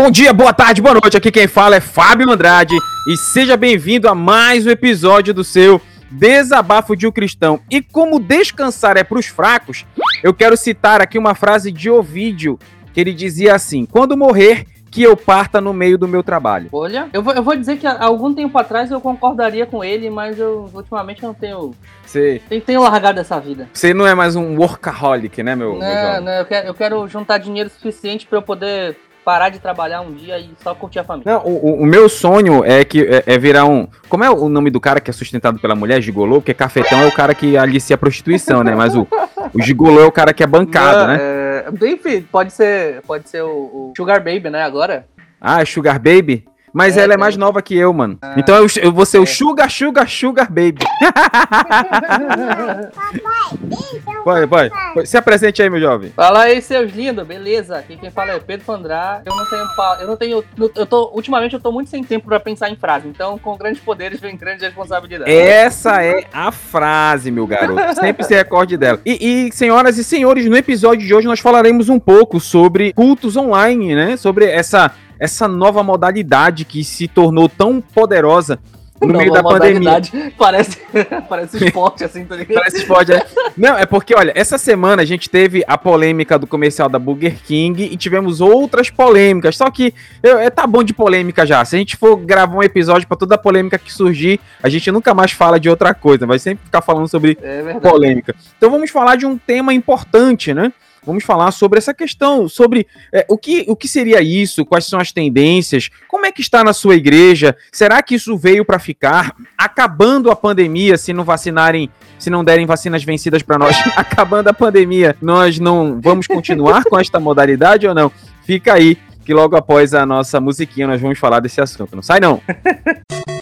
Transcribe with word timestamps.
Bom 0.00 0.12
dia, 0.12 0.32
boa 0.32 0.52
tarde, 0.52 0.80
boa 0.80 0.94
noite. 0.94 1.16
Aqui 1.16 1.28
quem 1.28 1.48
fala 1.48 1.74
é 1.74 1.80
Fábio 1.80 2.30
Andrade 2.30 2.76
e 3.08 3.16
seja 3.16 3.56
bem-vindo 3.56 4.08
a 4.08 4.14
mais 4.14 4.64
um 4.64 4.70
episódio 4.70 5.34
do 5.34 5.42
seu 5.42 5.80
Desabafo 6.08 6.94
de 6.94 7.04
um 7.04 7.10
Cristão. 7.10 7.58
E 7.68 7.82
como 7.82 8.20
descansar 8.20 8.96
é 8.96 9.02
para 9.02 9.18
os 9.18 9.26
fracos, 9.26 9.84
eu 10.22 10.32
quero 10.32 10.56
citar 10.56 11.00
aqui 11.00 11.18
uma 11.18 11.34
frase 11.34 11.72
de 11.72 11.90
Ovídio 11.90 12.60
que 12.94 13.00
ele 13.00 13.12
dizia 13.12 13.56
assim: 13.56 13.84
Quando 13.84 14.16
morrer, 14.16 14.66
que 14.88 15.02
eu 15.02 15.16
parta 15.16 15.60
no 15.60 15.72
meio 15.72 15.98
do 15.98 16.06
meu 16.06 16.22
trabalho. 16.22 16.68
Olha, 16.70 17.08
eu 17.12 17.20
vou, 17.20 17.34
eu 17.34 17.42
vou 17.42 17.56
dizer 17.56 17.76
que 17.76 17.86
há 17.86 18.04
algum 18.04 18.32
tempo 18.32 18.56
atrás 18.56 18.92
eu 18.92 19.00
concordaria 19.00 19.66
com 19.66 19.82
ele, 19.82 20.08
mas 20.10 20.38
eu 20.38 20.70
ultimamente 20.72 21.24
não 21.24 21.34
tenho. 21.34 21.74
Você. 22.04 22.40
Tenho 22.64 22.82
largado 22.82 23.18
essa 23.18 23.40
vida. 23.40 23.68
Você 23.72 23.92
não 23.92 24.06
é 24.06 24.14
mais 24.14 24.36
um 24.36 24.56
workaholic, 24.56 25.42
né, 25.42 25.56
meu? 25.56 25.72
Não, 25.72 25.78
meu 25.78 26.20
não, 26.20 26.32
eu 26.34 26.44
quero, 26.46 26.66
eu 26.68 26.74
quero 26.74 27.08
juntar 27.08 27.38
dinheiro 27.38 27.68
suficiente 27.68 28.28
para 28.28 28.38
eu 28.38 28.42
poder 28.42 28.96
parar 29.28 29.50
de 29.50 29.58
trabalhar 29.58 30.00
um 30.00 30.14
dia 30.14 30.38
e 30.38 30.48
só 30.62 30.74
curtir 30.74 31.00
a 31.00 31.04
família. 31.04 31.34
Não, 31.34 31.44
o, 31.44 31.82
o 31.82 31.84
meu 31.84 32.08
sonho 32.08 32.64
é 32.64 32.82
que 32.82 33.02
é, 33.02 33.24
é, 33.26 33.38
virar 33.38 33.66
um. 33.66 33.86
Como 34.08 34.24
é 34.24 34.30
o 34.30 34.48
nome 34.48 34.70
do 34.70 34.80
cara 34.80 35.00
que 35.00 35.10
é 35.10 35.12
sustentado 35.12 35.58
pela 35.58 35.74
mulher, 35.74 36.00
gigolô? 36.00 36.36
Porque 36.36 36.54
cafetão 36.54 37.00
é 37.00 37.06
o 37.06 37.12
cara 37.12 37.34
que 37.34 37.54
alicia 37.54 37.92
a 37.92 37.98
prostituição, 37.98 38.64
né? 38.64 38.74
Mas 38.74 38.96
o, 38.96 39.06
o 39.52 39.60
gigolô 39.60 40.00
é 40.00 40.06
o 40.06 40.10
cara 40.10 40.32
que 40.32 40.42
é 40.42 40.46
bancado, 40.46 41.00
Não, 41.00 41.06
né? 41.08 41.18
É... 41.20 41.66
Enfim, 41.90 42.22
pode 42.22 42.54
ser, 42.54 43.02
pode 43.02 43.28
ser 43.28 43.42
o, 43.42 43.50
o 43.50 43.92
Sugar 43.94 44.24
Baby, 44.24 44.48
né? 44.48 44.62
Agora. 44.62 45.04
Ah, 45.38 45.62
Sugar 45.66 46.00
Baby? 46.00 46.46
Mas 46.72 46.96
é, 46.96 47.02
ela 47.02 47.14
é 47.14 47.16
mais 47.16 47.36
nova 47.36 47.62
que 47.62 47.76
eu, 47.76 47.92
mano. 47.92 48.18
Ah, 48.22 48.34
então 48.36 48.56
eu, 48.56 48.66
eu 48.82 48.92
vou 48.92 49.06
ser 49.06 49.18
é. 49.18 49.20
o 49.20 49.26
Sugar, 49.26 49.70
Sugar, 49.70 50.08
Sugar 50.08 50.48
Baby. 50.48 50.84
vai, 54.24 54.46
vai. 54.46 54.70
Se 55.04 55.16
apresente 55.16 55.62
aí, 55.62 55.70
meu 55.70 55.80
jovem. 55.80 56.12
Fala 56.14 56.42
aí, 56.42 56.60
seus 56.60 56.92
lindos, 56.92 57.26
beleza? 57.26 57.78
Aqui 57.78 57.96
quem 57.96 58.10
fala 58.10 58.32
é 58.32 58.40
Pedro 58.40 58.64
Fandrá. 58.64 59.22
Eu 59.24 59.34
não 59.34 59.46
tenho. 59.46 59.66
Eu 60.00 60.06
não 60.06 60.16
tenho. 60.16 60.44
Eu 60.74 60.86
tô, 60.86 61.10
ultimamente 61.14 61.54
eu 61.54 61.60
tô 61.60 61.72
muito 61.72 61.90
sem 61.90 62.02
tempo 62.02 62.26
pra 62.26 62.40
pensar 62.40 62.70
em 62.70 62.76
frase. 62.76 63.08
Então, 63.08 63.38
com 63.38 63.56
grandes 63.56 63.80
poderes 63.80 64.20
vem 64.20 64.36
grande 64.36 64.64
responsabilidade. 64.64 65.30
Essa 65.30 66.02
é 66.02 66.24
a 66.32 66.52
frase, 66.52 67.30
meu 67.30 67.46
garoto. 67.46 67.80
Sempre 67.94 68.24
se 68.24 68.34
recorde 68.34 68.76
dela. 68.76 69.00
E, 69.04 69.48
e, 69.48 69.52
senhoras 69.52 69.98
e 69.98 70.04
senhores, 70.04 70.46
no 70.46 70.56
episódio 70.56 71.06
de 71.06 71.14
hoje 71.14 71.26
nós 71.26 71.40
falaremos 71.40 71.88
um 71.88 71.98
pouco 71.98 72.40
sobre 72.40 72.92
cultos 72.92 73.36
online, 73.36 73.94
né? 73.94 74.16
Sobre 74.16 74.46
essa 74.46 74.92
essa 75.18 75.48
nova 75.48 75.82
modalidade 75.82 76.64
que 76.64 76.84
se 76.84 77.08
tornou 77.08 77.48
tão 77.48 77.80
poderosa 77.80 78.58
no 79.00 79.16
meio 79.16 79.32
da 79.32 79.42
pandemia. 79.42 80.00
Parece, 80.36 80.78
parece 81.28 81.64
esporte, 81.64 82.04
assim, 82.04 82.24
tá 82.24 82.36
ligado? 82.36 82.54
Parece 82.54 82.78
esporte, 82.78 83.12
é. 83.12 83.24
Não, 83.56 83.76
é 83.76 83.86
porque, 83.86 84.14
olha, 84.14 84.32
essa 84.34 84.58
semana 84.58 85.02
a 85.02 85.04
gente 85.04 85.30
teve 85.30 85.62
a 85.66 85.78
polêmica 85.78 86.38
do 86.38 86.46
comercial 86.46 86.88
da 86.88 86.98
Burger 86.98 87.36
King 87.44 87.84
e 87.84 87.96
tivemos 87.96 88.40
outras 88.40 88.90
polêmicas. 88.90 89.56
Só 89.56 89.70
que 89.70 89.94
eu, 90.22 90.38
é, 90.38 90.50
tá 90.50 90.66
bom 90.66 90.82
de 90.82 90.92
polêmica 90.92 91.46
já. 91.46 91.64
Se 91.64 91.76
a 91.76 91.78
gente 91.78 91.96
for 91.96 92.16
gravar 92.16 92.56
um 92.56 92.62
episódio 92.62 93.06
para 93.06 93.16
toda 93.16 93.34
a 93.36 93.38
polêmica 93.38 93.78
que 93.78 93.92
surgir, 93.92 94.40
a 94.62 94.68
gente 94.68 94.90
nunca 94.90 95.14
mais 95.14 95.32
fala 95.32 95.58
de 95.60 95.68
outra 95.68 95.94
coisa. 95.94 96.26
Vai 96.26 96.38
sempre 96.38 96.64
ficar 96.64 96.82
falando 96.82 97.08
sobre 97.08 97.38
é 97.40 97.74
polêmica. 97.74 98.34
Então 98.56 98.70
vamos 98.70 98.90
falar 98.90 99.16
de 99.16 99.26
um 99.26 99.38
tema 99.38 99.72
importante, 99.72 100.52
né? 100.52 100.72
Vamos 101.08 101.24
falar 101.24 101.50
sobre 101.52 101.78
essa 101.78 101.94
questão, 101.94 102.46
sobre 102.50 102.86
é, 103.10 103.24
o, 103.30 103.38
que, 103.38 103.64
o 103.66 103.74
que 103.74 103.88
seria 103.88 104.20
isso, 104.20 104.66
quais 104.66 104.84
são 104.84 105.00
as 105.00 105.10
tendências, 105.10 105.88
como 106.06 106.26
é 106.26 106.30
que 106.30 106.42
está 106.42 106.62
na 106.62 106.74
sua 106.74 106.96
igreja, 106.96 107.56
será 107.72 108.02
que 108.02 108.14
isso 108.14 108.36
veio 108.36 108.62
para 108.62 108.78
ficar? 108.78 109.34
Acabando 109.56 110.30
a 110.30 110.36
pandemia, 110.36 110.98
se 110.98 111.14
não 111.14 111.24
vacinarem, 111.24 111.88
se 112.18 112.28
não 112.28 112.44
derem 112.44 112.66
vacinas 112.66 113.02
vencidas 113.02 113.42
para 113.42 113.56
nós, 113.56 113.74
acabando 113.96 114.48
a 114.48 114.52
pandemia, 114.52 115.16
nós 115.22 115.58
não 115.58 115.98
vamos 115.98 116.26
continuar 116.26 116.84
com 116.84 117.00
esta 117.00 117.18
modalidade 117.18 117.86
ou 117.86 117.94
não? 117.94 118.12
Fica 118.44 118.74
aí, 118.74 118.98
que 119.24 119.32
logo 119.32 119.56
após 119.56 119.94
a 119.94 120.04
nossa 120.04 120.38
musiquinha 120.38 120.86
nós 120.86 121.00
vamos 121.00 121.18
falar 121.18 121.40
desse 121.40 121.58
assunto. 121.58 121.96
Não 121.96 122.02
sai 122.02 122.20
não! 122.20 122.42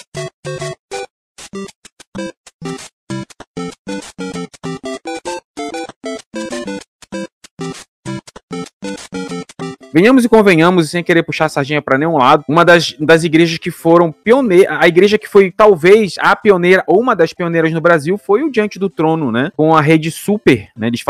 Venhamos 9.97 10.27
e 10.27 10.29
convenhamos, 10.29 10.91
sem 10.91 11.03
querer 11.03 11.23
puxar 11.23 11.47
a 11.47 11.49
sardinha 11.49 11.81
para 11.81 11.97
nenhum 11.97 12.19
lado, 12.19 12.45
uma 12.47 12.67
das, 12.67 12.95
das 13.01 13.25
igrejas 13.25 13.57
que 13.57 13.71
foram 13.71 14.12
pioneiras, 14.12 14.77
a 14.79 14.87
igreja 14.87 15.17
que 15.17 15.27
foi 15.27 15.51
talvez 15.51 16.17
a 16.19 16.37
pioneira, 16.37 16.84
ou 16.87 17.01
uma 17.01 17.17
das 17.17 17.33
pioneiras 17.33 17.73
no 17.73 17.81
Brasil, 17.81 18.19
foi 18.19 18.43
o 18.43 18.51
Diante 18.51 18.79
do 18.79 18.91
Trono, 18.91 19.33
né? 19.33 19.51
Com 19.57 19.75
a 19.75 19.81
rede 19.81 20.11
Super, 20.11 20.69
né? 20.77 20.89
Eles 20.89 21.03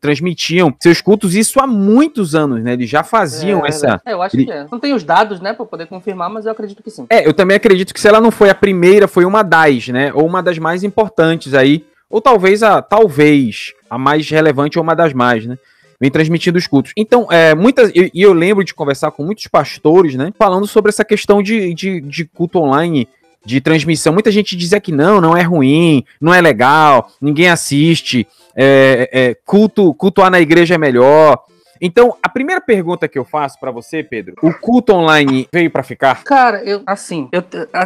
transmitiam 0.00 0.74
seus 0.80 1.00
cultos, 1.00 1.36
isso 1.36 1.60
há 1.60 1.68
muitos 1.68 2.34
anos, 2.34 2.60
né? 2.64 2.72
Eles 2.72 2.90
já 2.90 3.04
faziam 3.04 3.64
é, 3.64 3.68
essa. 3.68 4.00
É, 4.04 4.12
eu 4.12 4.20
acho 4.20 4.36
que 4.36 4.50
é. 4.50 4.66
Não 4.72 4.80
tem 4.80 4.92
os 4.92 5.04
dados, 5.04 5.40
né, 5.40 5.52
para 5.52 5.64
poder 5.64 5.86
confirmar, 5.86 6.28
mas 6.28 6.44
eu 6.44 6.50
acredito 6.50 6.82
que 6.82 6.90
sim. 6.90 7.06
É, 7.08 7.24
eu 7.24 7.32
também 7.32 7.56
acredito 7.56 7.94
que 7.94 8.00
se 8.00 8.08
ela 8.08 8.20
não 8.20 8.32
foi 8.32 8.50
a 8.50 8.54
primeira, 8.56 9.06
foi 9.06 9.24
uma 9.24 9.44
das, 9.44 9.86
né? 9.86 10.12
Ou 10.14 10.26
uma 10.26 10.42
das 10.42 10.58
mais 10.58 10.82
importantes 10.82 11.54
aí. 11.54 11.86
Ou 12.10 12.20
talvez 12.20 12.64
a, 12.64 12.82
talvez, 12.82 13.72
a 13.88 13.96
mais 13.96 14.28
relevante 14.28 14.80
ou 14.80 14.82
uma 14.82 14.96
das 14.96 15.12
mais, 15.12 15.46
né? 15.46 15.56
Vem 16.02 16.10
transmitindo 16.10 16.58
os 16.58 16.66
cultos. 16.66 16.92
Então, 16.96 17.28
é, 17.30 17.54
muitas, 17.54 17.92
e 17.94 18.10
eu, 18.12 18.30
eu, 18.30 18.32
lembro 18.32 18.64
de 18.64 18.74
conversar 18.74 19.12
com 19.12 19.24
muitos 19.24 19.46
pastores, 19.46 20.16
né, 20.16 20.32
falando 20.36 20.66
sobre 20.66 20.88
essa 20.88 21.04
questão 21.04 21.40
de, 21.40 21.72
de, 21.74 22.00
de 22.00 22.24
culto 22.24 22.58
online, 22.58 23.06
de 23.46 23.60
transmissão. 23.60 24.12
Muita 24.12 24.32
gente 24.32 24.56
dizia 24.56 24.80
que 24.80 24.90
não, 24.90 25.20
não 25.20 25.36
é 25.36 25.42
ruim, 25.42 26.04
não 26.20 26.34
é 26.34 26.40
legal, 26.40 27.08
ninguém 27.20 27.48
assiste, 27.48 28.26
é, 28.56 29.08
é, 29.12 29.36
culto, 29.46 29.94
cultuar 29.94 30.28
na 30.28 30.40
igreja 30.40 30.74
é 30.74 30.78
melhor. 30.78 31.38
Então, 31.80 32.16
a 32.22 32.28
primeira 32.28 32.60
pergunta 32.60 33.08
que 33.08 33.18
eu 33.18 33.24
faço 33.24 33.58
para 33.58 33.70
você, 33.70 34.02
Pedro, 34.02 34.34
o 34.42 34.52
culto 34.52 34.92
online 34.92 35.48
veio 35.52 35.70
para 35.70 35.82
ficar? 35.82 36.22
Cara, 36.24 36.62
eu 36.64 36.82
assim, 36.86 37.28
eu, 37.32 37.42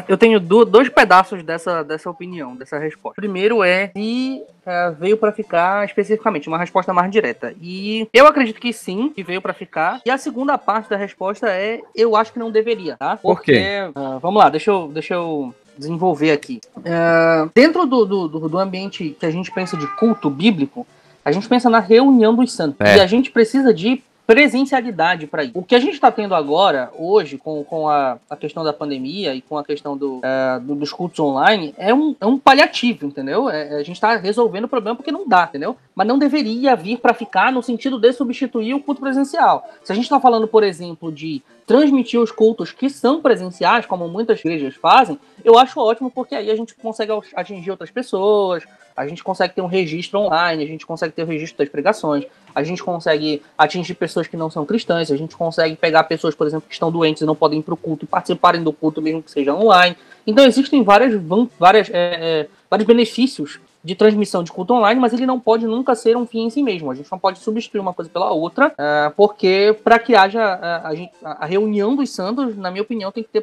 eu 0.09 0.19
tenho 0.19 0.41
dois 0.41 0.89
pedaços 0.89 1.43
dessa, 1.43 1.83
dessa 1.83 2.11
opinião, 2.11 2.57
dessa 2.57 2.79
resposta. 2.79 3.21
Primeiro 3.21 3.63
é 3.63 3.91
se 3.95 4.43
é, 4.65 4.91
veio 4.91 5.17
para 5.17 5.33
ficar 5.33 5.85
especificamente, 5.85 6.49
uma 6.49 6.59
resposta 6.59 6.93
mais 6.93 7.11
direta. 7.11 7.55
E 7.61 8.09
eu 8.13 8.27
acredito 8.27 8.61
que 8.61 8.73
sim, 8.73 9.11
que 9.15 9.23
veio 9.23 9.41
para 9.41 9.55
ficar. 9.55 10.01
E 10.05 10.11
a 10.11 10.19
segunda 10.19 10.59
parte 10.59 10.91
da 10.91 10.97
resposta 10.97 11.49
é 11.49 11.81
eu 11.95 12.17
acho 12.17 12.33
que 12.33 12.39
não 12.39 12.51
deveria, 12.51 12.97
tá? 12.97 13.17
Porque, 13.17 13.53
Por 13.53 13.93
quê? 13.95 13.99
Uh, 13.99 14.19
vamos 14.19 14.43
lá, 14.43 14.49
deixa 14.49 14.71
eu, 14.71 14.89
deixa 14.89 15.15
eu 15.15 15.55
desenvolver 15.79 16.33
aqui. 16.33 16.61
Uh, 16.77 17.51
dentro 17.55 17.87
do, 17.87 18.05
do, 18.05 18.49
do 18.49 18.59
ambiente 18.59 19.17
que 19.19 19.27
a 19.27 19.31
gente 19.31 19.53
pensa 19.53 19.77
de 19.77 19.87
culto 19.97 20.31
bíblico, 20.31 20.87
a 21.27 21.33
gente 21.33 21.49
pensa 21.49 21.69
na 21.69 21.81
reunião 21.81 22.33
dos 22.33 22.53
santos. 22.53 22.81
É. 22.81 22.99
E 22.99 23.01
a 23.01 23.07
gente 23.07 23.33
precisa 23.33 23.75
de 23.75 24.01
presencialidade 24.25 25.27
para 25.27 25.43
isso. 25.43 25.53
O 25.59 25.63
que 25.63 25.75
a 25.75 25.81
gente 25.81 25.95
está 25.95 26.11
tendo 26.11 26.37
agora, 26.37 26.91
hoje, 26.97 27.37
com, 27.37 27.65
com 27.65 27.89
a, 27.89 28.17
a 28.31 28.37
questão 28.37 28.63
da 28.63 28.73
pandemia 28.73 29.35
e 29.35 29.41
com 29.41 29.59
a 29.59 29.65
questão 29.65 29.97
do, 29.97 30.21
é, 30.23 30.61
do 30.61 30.77
dos 30.77 30.93
cultos 30.93 31.19
online, 31.19 31.75
é 31.77 31.93
um, 31.93 32.15
é 32.21 32.27
um 32.27 32.39
paliativo, 32.39 33.07
entendeu? 33.07 33.51
É, 33.51 33.75
a 33.75 33.83
gente 33.83 33.97
está 33.97 34.17
resolvendo 34.17 34.65
o 34.65 34.69
problema 34.69 34.97
porque 34.97 35.11
não 35.11 35.27
dá, 35.27 35.45
entendeu? 35.49 35.77
Mas 35.97 36.07
não 36.07 36.19
deveria 36.19 36.77
vir 36.77 36.99
para 36.99 37.15
ficar 37.15 37.51
no 37.51 37.63
sentido 37.63 37.99
de 37.99 38.13
substituir 38.13 38.75
o 38.75 38.81
culto 38.81 39.01
presencial. 39.01 39.67
Se 39.83 39.91
a 39.91 39.95
gente 39.95 40.05
está 40.05 40.21
falando, 40.21 40.47
por 40.47 40.63
exemplo, 40.63 41.11
de 41.11 41.43
transmitir 41.67 42.21
os 42.21 42.31
cultos 42.31 42.71
que 42.71 42.91
são 42.91 43.23
presenciais, 43.23 43.87
como 43.87 44.07
muitas 44.07 44.41
igrejas 44.41 44.75
fazem, 44.75 45.19
eu 45.43 45.59
acho 45.59 45.81
ótimo 45.81 46.11
porque 46.11 46.35
aí 46.35 46.51
a 46.51 46.55
gente 46.55 46.75
consegue 46.75 47.13
atingir 47.35 47.71
outras 47.71 47.91
pessoas, 47.91 48.63
a 48.95 49.07
gente 49.07 49.25
consegue 49.25 49.55
ter 49.55 49.63
um 49.63 49.67
registro 49.67 50.21
online, 50.21 50.63
a 50.63 50.67
gente 50.67 50.85
consegue 50.85 51.15
ter 51.15 51.23
o 51.23 51.27
registro 51.27 51.59
das 51.59 51.71
pregações, 51.71 52.27
a 52.55 52.63
gente 52.63 52.83
consegue 52.83 53.43
atingir 53.57 53.95
pessoas 53.95 54.27
que 54.27 54.37
não 54.37 54.51
são 54.51 54.67
cristãs, 54.67 55.11
a 55.11 55.17
gente 55.17 55.35
consegue 55.35 55.77
pegar 55.77 56.05
pessoas, 56.05 56.35
por 56.35 56.47
exemplo, 56.47 56.69
que 56.69 56.75
estão 56.75 56.93
doentes 56.93 57.23
e 57.23 57.27
não 57.27 57.35
podem 57.35 57.61
ir 57.61 57.63
para 57.63 57.75
o 57.75 57.77
culto 57.77 58.05
e 58.05 58.09
participarem 58.09 58.63
do 58.63 58.73
culto 58.73 59.01
mesmo 59.01 59.23
que 59.23 59.31
seja 59.31 59.55
online. 59.55 59.97
Então 60.27 60.45
existem 60.45 60.83
várias, 60.83 61.19
várias, 61.59 61.89
é, 61.89 61.95
é, 61.95 62.49
vários 62.69 62.87
benefícios 62.87 63.61
de 63.87 63.95
transmissão 63.95 64.43
de 64.43 64.51
culto 64.51 64.75
online, 64.75 65.01
mas 65.01 65.13
ele 65.13 65.25
não 65.25 65.39
pode 65.39 65.65
nunca 65.65 65.95
ser 65.95 66.17
um 66.17 66.27
fim 66.27 66.47
em 66.47 66.51
si 66.51 66.61
mesmo. 66.61 66.91
A 66.91 66.95
gente 66.97 67.11
não 67.11 67.21
pode 67.21 67.39
substituir 67.39 67.79
uma 67.79 67.95
coisa 67.95 68.11
pela 68.11 68.33
outra, 68.33 68.75
é, 68.77 69.13
porque 69.17 69.79
para 69.85 69.97
que 69.97 70.17
haja 70.17 70.43
a, 70.43 70.91
a, 70.91 71.33
a, 71.45 71.47
reunião 71.47 71.95
dos 71.95 72.11
santos, 72.11 72.57
na 72.57 72.69
minha 72.69 72.83
opinião, 72.83 73.13
tem 73.13 73.23
que 73.23 73.31
ter 73.31 73.41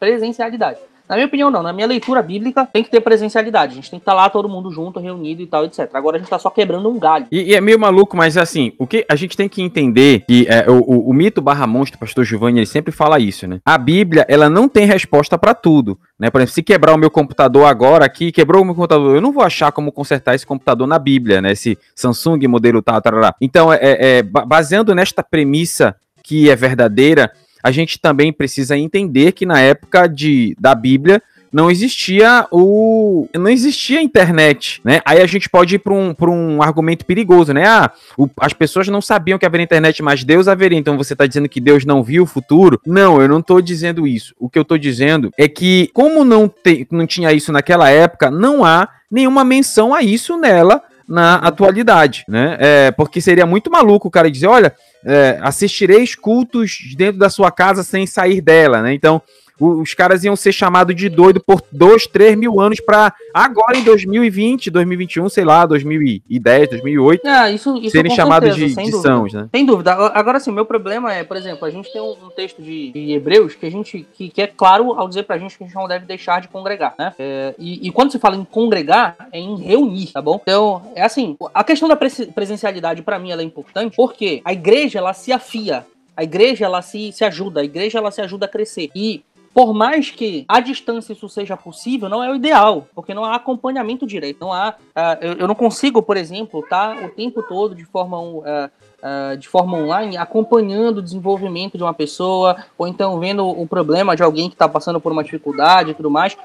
presencialidade. 0.00 0.78
Na 1.08 1.14
minha 1.16 1.26
opinião, 1.26 1.50
não. 1.50 1.62
Na 1.62 1.72
minha 1.72 1.86
leitura 1.86 2.22
bíblica, 2.22 2.66
tem 2.66 2.82
que 2.82 2.90
ter 2.90 3.00
presencialidade. 3.00 3.72
A 3.72 3.74
gente 3.76 3.90
tem 3.90 3.98
que 3.98 4.02
estar 4.02 4.12
tá 4.12 4.16
lá 4.16 4.28
todo 4.28 4.48
mundo 4.48 4.70
junto, 4.70 5.00
reunido 5.00 5.42
e 5.42 5.46
tal, 5.46 5.64
etc. 5.64 5.88
Agora 5.94 6.16
a 6.16 6.18
gente 6.18 6.28
tá 6.28 6.38
só 6.38 6.50
quebrando 6.50 6.88
um 6.88 6.98
galho. 6.98 7.26
E, 7.30 7.50
e 7.50 7.54
é 7.54 7.60
meio 7.60 7.78
maluco, 7.78 8.16
mas 8.16 8.36
assim, 8.36 8.72
o 8.78 8.86
que 8.86 9.04
a 9.08 9.14
gente 9.14 9.36
tem 9.36 9.48
que 9.48 9.62
entender 9.62 10.24
que 10.26 10.46
é, 10.48 10.68
o, 10.68 10.78
o, 10.78 11.10
o, 11.10 11.12
mito 11.12 11.40
barra 11.40 11.66
monstro, 11.66 11.98
pastor 11.98 12.24
Giovanni, 12.24 12.58
ele 12.58 12.66
sempre 12.66 12.92
fala 12.92 13.18
isso, 13.18 13.46
né? 13.46 13.60
A 13.64 13.78
Bíblia, 13.78 14.26
ela 14.28 14.50
não 14.50 14.68
tem 14.68 14.86
resposta 14.86 15.38
para 15.38 15.54
tudo. 15.54 15.98
Né? 16.18 16.30
Por 16.30 16.40
exemplo, 16.40 16.54
se 16.54 16.62
quebrar 16.62 16.94
o 16.94 16.98
meu 16.98 17.10
computador 17.10 17.66
agora 17.66 18.04
aqui, 18.04 18.32
quebrou 18.32 18.62
o 18.62 18.64
meu 18.64 18.74
computador, 18.74 19.14
eu 19.14 19.20
não 19.20 19.32
vou 19.32 19.42
achar 19.42 19.70
como 19.72 19.92
consertar 19.92 20.34
esse 20.34 20.46
computador 20.46 20.86
na 20.86 20.98
Bíblia, 20.98 21.40
né? 21.40 21.52
Esse 21.52 21.78
Samsung 21.94 22.46
modelo 22.48 22.82
tal, 22.82 23.00
tal. 23.00 23.34
Então, 23.40 23.72
é, 23.72 23.78
é, 23.82 24.22
baseando 24.22 24.94
nesta 24.94 25.22
premissa 25.22 25.94
que 26.22 26.50
é 26.50 26.56
verdadeira, 26.56 27.30
a 27.66 27.72
gente 27.72 27.98
também 27.98 28.32
precisa 28.32 28.78
entender 28.78 29.32
que 29.32 29.44
na 29.44 29.58
época 29.58 30.06
de, 30.06 30.56
da 30.56 30.72
Bíblia 30.72 31.20
não 31.52 31.68
existia 31.68 32.46
o. 32.52 33.26
Não 33.34 33.48
existia 33.48 34.00
internet, 34.00 34.80
né? 34.84 35.00
Aí 35.04 35.20
a 35.20 35.26
gente 35.26 35.50
pode 35.50 35.74
ir 35.74 35.78
para 35.80 35.92
um, 35.92 36.14
um 36.30 36.62
argumento 36.62 37.04
perigoso, 37.04 37.52
né? 37.52 37.66
Ah, 37.66 37.90
o, 38.16 38.30
as 38.40 38.52
pessoas 38.52 38.86
não 38.86 39.02
sabiam 39.02 39.36
que 39.36 39.44
haveria 39.44 39.64
internet, 39.64 40.00
mas 40.00 40.22
Deus 40.22 40.46
haveria. 40.46 40.78
Então 40.78 40.96
você 40.96 41.12
está 41.12 41.26
dizendo 41.26 41.48
que 41.48 41.60
Deus 41.60 41.84
não 41.84 42.04
viu 42.04 42.22
o 42.22 42.26
futuro? 42.26 42.80
Não, 42.86 43.20
eu 43.20 43.26
não 43.26 43.40
estou 43.40 43.60
dizendo 43.60 44.06
isso. 44.06 44.32
O 44.38 44.48
que 44.48 44.60
eu 44.60 44.62
estou 44.62 44.78
dizendo 44.78 45.32
é 45.36 45.48
que, 45.48 45.90
como 45.92 46.24
não, 46.24 46.46
te, 46.46 46.86
não 46.88 47.04
tinha 47.04 47.32
isso 47.32 47.50
naquela 47.50 47.90
época, 47.90 48.30
não 48.30 48.64
há 48.64 48.88
nenhuma 49.10 49.44
menção 49.44 49.92
a 49.92 50.02
isso 50.02 50.36
nela 50.36 50.80
na 51.08 51.36
atualidade, 51.36 52.24
né? 52.28 52.56
É, 52.58 52.90
porque 52.90 53.20
seria 53.20 53.46
muito 53.46 53.70
maluco 53.70 54.08
o 54.08 54.10
cara 54.10 54.30
dizer, 54.30 54.46
olha, 54.46 54.74
é, 55.04 55.38
assistireis 55.40 56.14
cultos 56.14 56.78
dentro 56.96 57.18
da 57.18 57.30
sua 57.30 57.50
casa 57.50 57.82
sem 57.82 58.06
sair 58.06 58.40
dela, 58.40 58.82
né? 58.82 58.92
Então, 58.92 59.22
os 59.58 59.94
caras 59.94 60.24
iam 60.24 60.36
ser 60.36 60.52
chamados 60.52 60.94
de 60.94 61.08
doido 61.08 61.40
por 61.40 61.62
dois, 61.72 62.06
três 62.06 62.36
mil 62.36 62.60
anos 62.60 62.80
para 62.80 63.12
agora 63.32 63.78
em 63.78 63.84
2020, 63.84 64.70
2021, 64.70 65.28
sei 65.28 65.44
lá, 65.44 65.66
2010, 65.66 66.70
2008, 66.70 67.26
é, 67.26 67.52
isso, 67.52 67.76
isso 67.78 67.90
serem 67.90 68.14
chamados 68.14 68.54
de, 68.54 68.74
de 68.74 68.92
sãos, 68.92 69.32
né? 69.32 69.48
Sem 69.54 69.64
dúvida. 69.64 69.92
Agora 69.92 70.38
sim, 70.40 70.50
o 70.50 70.54
meu 70.54 70.64
problema 70.64 71.12
é, 71.12 71.24
por 71.24 71.36
exemplo, 71.36 71.66
a 71.66 71.70
gente 71.70 71.92
tem 71.92 72.00
um, 72.00 72.12
um 72.26 72.30
texto 72.30 72.62
de, 72.62 72.92
de, 72.92 73.12
Hebreus 73.12 73.54
que 73.54 73.66
a 73.66 73.70
gente 73.70 74.06
que, 74.14 74.28
que, 74.28 74.42
é 74.42 74.46
claro 74.46 74.92
ao 74.92 75.08
dizer 75.08 75.24
pra 75.24 75.38
gente 75.38 75.56
que 75.56 75.64
a 75.64 75.66
gente 75.66 75.76
não 75.76 75.88
deve 75.88 76.06
deixar 76.06 76.40
de 76.40 76.48
congregar, 76.48 76.94
né? 76.98 77.14
É, 77.18 77.54
e, 77.58 77.86
e, 77.86 77.90
quando 77.90 78.12
se 78.12 78.18
fala 78.18 78.36
em 78.36 78.44
congregar, 78.44 79.16
é 79.32 79.38
em 79.38 79.56
reunir, 79.56 80.12
tá 80.12 80.20
bom? 80.20 80.40
Então, 80.42 80.82
é 80.94 81.02
assim, 81.02 81.36
a 81.54 81.64
questão 81.64 81.88
da 81.88 81.96
presencialidade 81.96 83.02
para 83.02 83.18
mim 83.18 83.30
ela 83.30 83.42
é 83.42 83.44
importante 83.44 83.96
porque 83.96 84.40
a 84.44 84.52
igreja 84.52 84.98
ela 84.98 85.12
se 85.12 85.32
afia 85.32 85.84
a 86.16 86.24
igreja 86.24 86.64
ela 86.64 86.80
se, 86.80 87.12
se 87.12 87.24
ajuda, 87.24 87.60
a 87.60 87.64
igreja 87.64 87.98
ela 87.98 88.10
se 88.10 88.22
ajuda 88.22 88.46
a 88.46 88.48
crescer. 88.48 88.90
E 88.94 89.22
por 89.56 89.72
mais 89.72 90.10
que 90.10 90.44
a 90.46 90.60
distância 90.60 91.14
isso 91.14 91.30
seja 91.30 91.56
possível, 91.56 92.10
não 92.10 92.22
é 92.22 92.30
o 92.30 92.34
ideal, 92.34 92.86
porque 92.94 93.14
não 93.14 93.24
há 93.24 93.36
acompanhamento 93.36 94.06
direito. 94.06 94.38
Não 94.38 94.52
há, 94.52 94.74
uh, 94.78 95.24
eu, 95.24 95.32
eu, 95.32 95.48
não 95.48 95.54
consigo, 95.54 96.02
por 96.02 96.18
exemplo, 96.18 96.60
estar 96.60 96.94
tá, 96.94 97.06
o 97.06 97.08
tempo 97.08 97.42
todo 97.42 97.74
de 97.74 97.86
forma, 97.86 98.20
uh, 98.20 98.42
uh, 98.44 99.36
de 99.38 99.48
forma 99.48 99.78
online 99.78 100.18
acompanhando 100.18 100.98
o 100.98 101.02
desenvolvimento 101.02 101.78
de 101.78 101.82
uma 101.82 101.94
pessoa, 101.94 102.66
ou 102.76 102.86
então 102.86 103.18
vendo 103.18 103.48
o 103.48 103.66
problema 103.66 104.14
de 104.14 104.22
alguém 104.22 104.50
que 104.50 104.54
está 104.54 104.68
passando 104.68 105.00
por 105.00 105.10
uma 105.10 105.24
dificuldade 105.24 105.92
e 105.92 105.94
tudo 105.94 106.10
mais. 106.10 106.36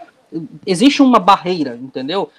Existe 0.66 1.02
uma 1.02 1.20
barreira, 1.20 1.78
entendeu? 1.82 2.32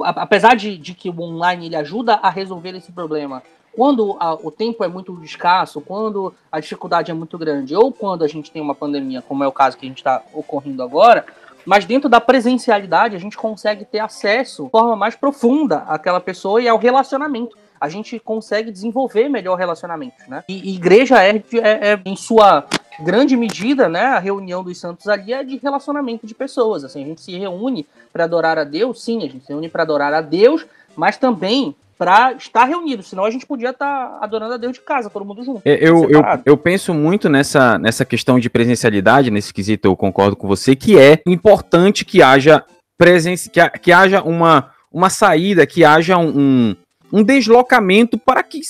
apesar 0.00 0.54
de, 0.54 0.78
de 0.78 0.94
que 0.94 1.10
o 1.10 1.20
online 1.20 1.66
ele 1.66 1.76
ajuda 1.76 2.14
a 2.14 2.30
resolver 2.30 2.76
esse 2.76 2.92
problema, 2.92 3.42
quando 3.76 4.16
a, 4.18 4.32
o 4.34 4.50
tempo 4.50 4.82
é 4.82 4.88
muito 4.88 5.22
escasso, 5.22 5.82
quando 5.82 6.32
a 6.50 6.58
dificuldade 6.58 7.10
é 7.10 7.14
muito 7.14 7.36
grande, 7.36 7.76
ou 7.76 7.92
quando 7.92 8.24
a 8.24 8.28
gente 8.28 8.50
tem 8.50 8.62
uma 8.62 8.74
pandemia, 8.74 9.20
como 9.20 9.44
é 9.44 9.46
o 9.46 9.52
caso 9.52 9.76
que 9.76 9.84
a 9.84 9.88
gente 9.88 9.98
está 9.98 10.22
ocorrendo 10.32 10.82
agora, 10.82 11.26
mas 11.66 11.84
dentro 11.84 12.08
da 12.08 12.20
presencialidade 12.20 13.14
a 13.14 13.18
gente 13.18 13.36
consegue 13.36 13.84
ter 13.84 13.98
acesso 13.98 14.64
de 14.64 14.70
forma 14.70 14.96
mais 14.96 15.14
profunda 15.14 15.78
àquela 15.88 16.20
pessoa 16.20 16.62
e 16.62 16.68
ao 16.68 16.78
relacionamento. 16.78 17.56
A 17.78 17.90
gente 17.90 18.18
consegue 18.18 18.70
desenvolver 18.70 19.28
melhor 19.28 19.56
relacionamentos, 19.56 20.26
né? 20.26 20.42
E, 20.48 20.70
e 20.70 20.74
igreja 20.76 21.22
é, 21.22 21.36
é, 21.36 21.92
é, 21.92 22.00
em 22.06 22.16
sua 22.16 22.64
grande 23.00 23.36
medida, 23.36 23.86
né? 23.86 24.04
A 24.04 24.18
reunião 24.18 24.64
dos 24.64 24.78
santos 24.78 25.06
ali 25.08 25.34
é 25.34 25.44
de 25.44 25.58
relacionamento 25.58 26.26
de 26.26 26.34
pessoas. 26.34 26.84
Assim, 26.84 27.02
a 27.02 27.06
gente 27.06 27.20
se 27.20 27.36
reúne 27.36 27.86
para 28.10 28.24
adorar 28.24 28.56
a 28.56 28.64
Deus, 28.64 29.02
sim, 29.02 29.18
a 29.18 29.28
gente 29.28 29.44
se 29.44 29.52
reúne 29.52 29.68
para 29.68 29.82
adorar 29.82 30.14
a 30.14 30.22
Deus, 30.22 30.64
mas 30.96 31.18
também 31.18 31.76
para 31.98 32.32
estar 32.34 32.64
reunido, 32.64 33.02
senão 33.02 33.24
a 33.24 33.30
gente 33.30 33.46
podia 33.46 33.70
estar 33.70 34.08
tá 34.08 34.18
adorando 34.20 34.54
a 34.54 34.56
Deus 34.56 34.74
de 34.74 34.80
casa, 34.80 35.08
todo 35.08 35.24
mundo 35.24 35.42
junto. 35.42 35.62
É, 35.64 35.76
eu, 35.76 36.10
eu, 36.10 36.22
eu, 36.44 36.56
penso 36.56 36.92
muito 36.92 37.28
nessa, 37.28 37.78
nessa 37.78 38.04
questão 38.04 38.38
de 38.38 38.50
presencialidade, 38.50 39.30
nesse 39.30 39.52
quesito 39.52 39.88
eu 39.88 39.96
concordo 39.96 40.36
com 40.36 40.46
você, 40.46 40.76
que 40.76 40.98
é 40.98 41.20
importante 41.26 42.04
que 42.04 42.22
haja 42.22 42.62
presença, 42.98 43.48
que, 43.48 43.66
que 43.78 43.92
haja 43.92 44.22
uma, 44.22 44.70
uma 44.92 45.08
saída, 45.08 45.66
que 45.66 45.84
haja 45.84 46.18
um, 46.18 46.38
um, 46.38 46.76
um 47.12 47.22
deslocamento 47.22 48.18
para 48.18 48.42
que, 48.42 48.60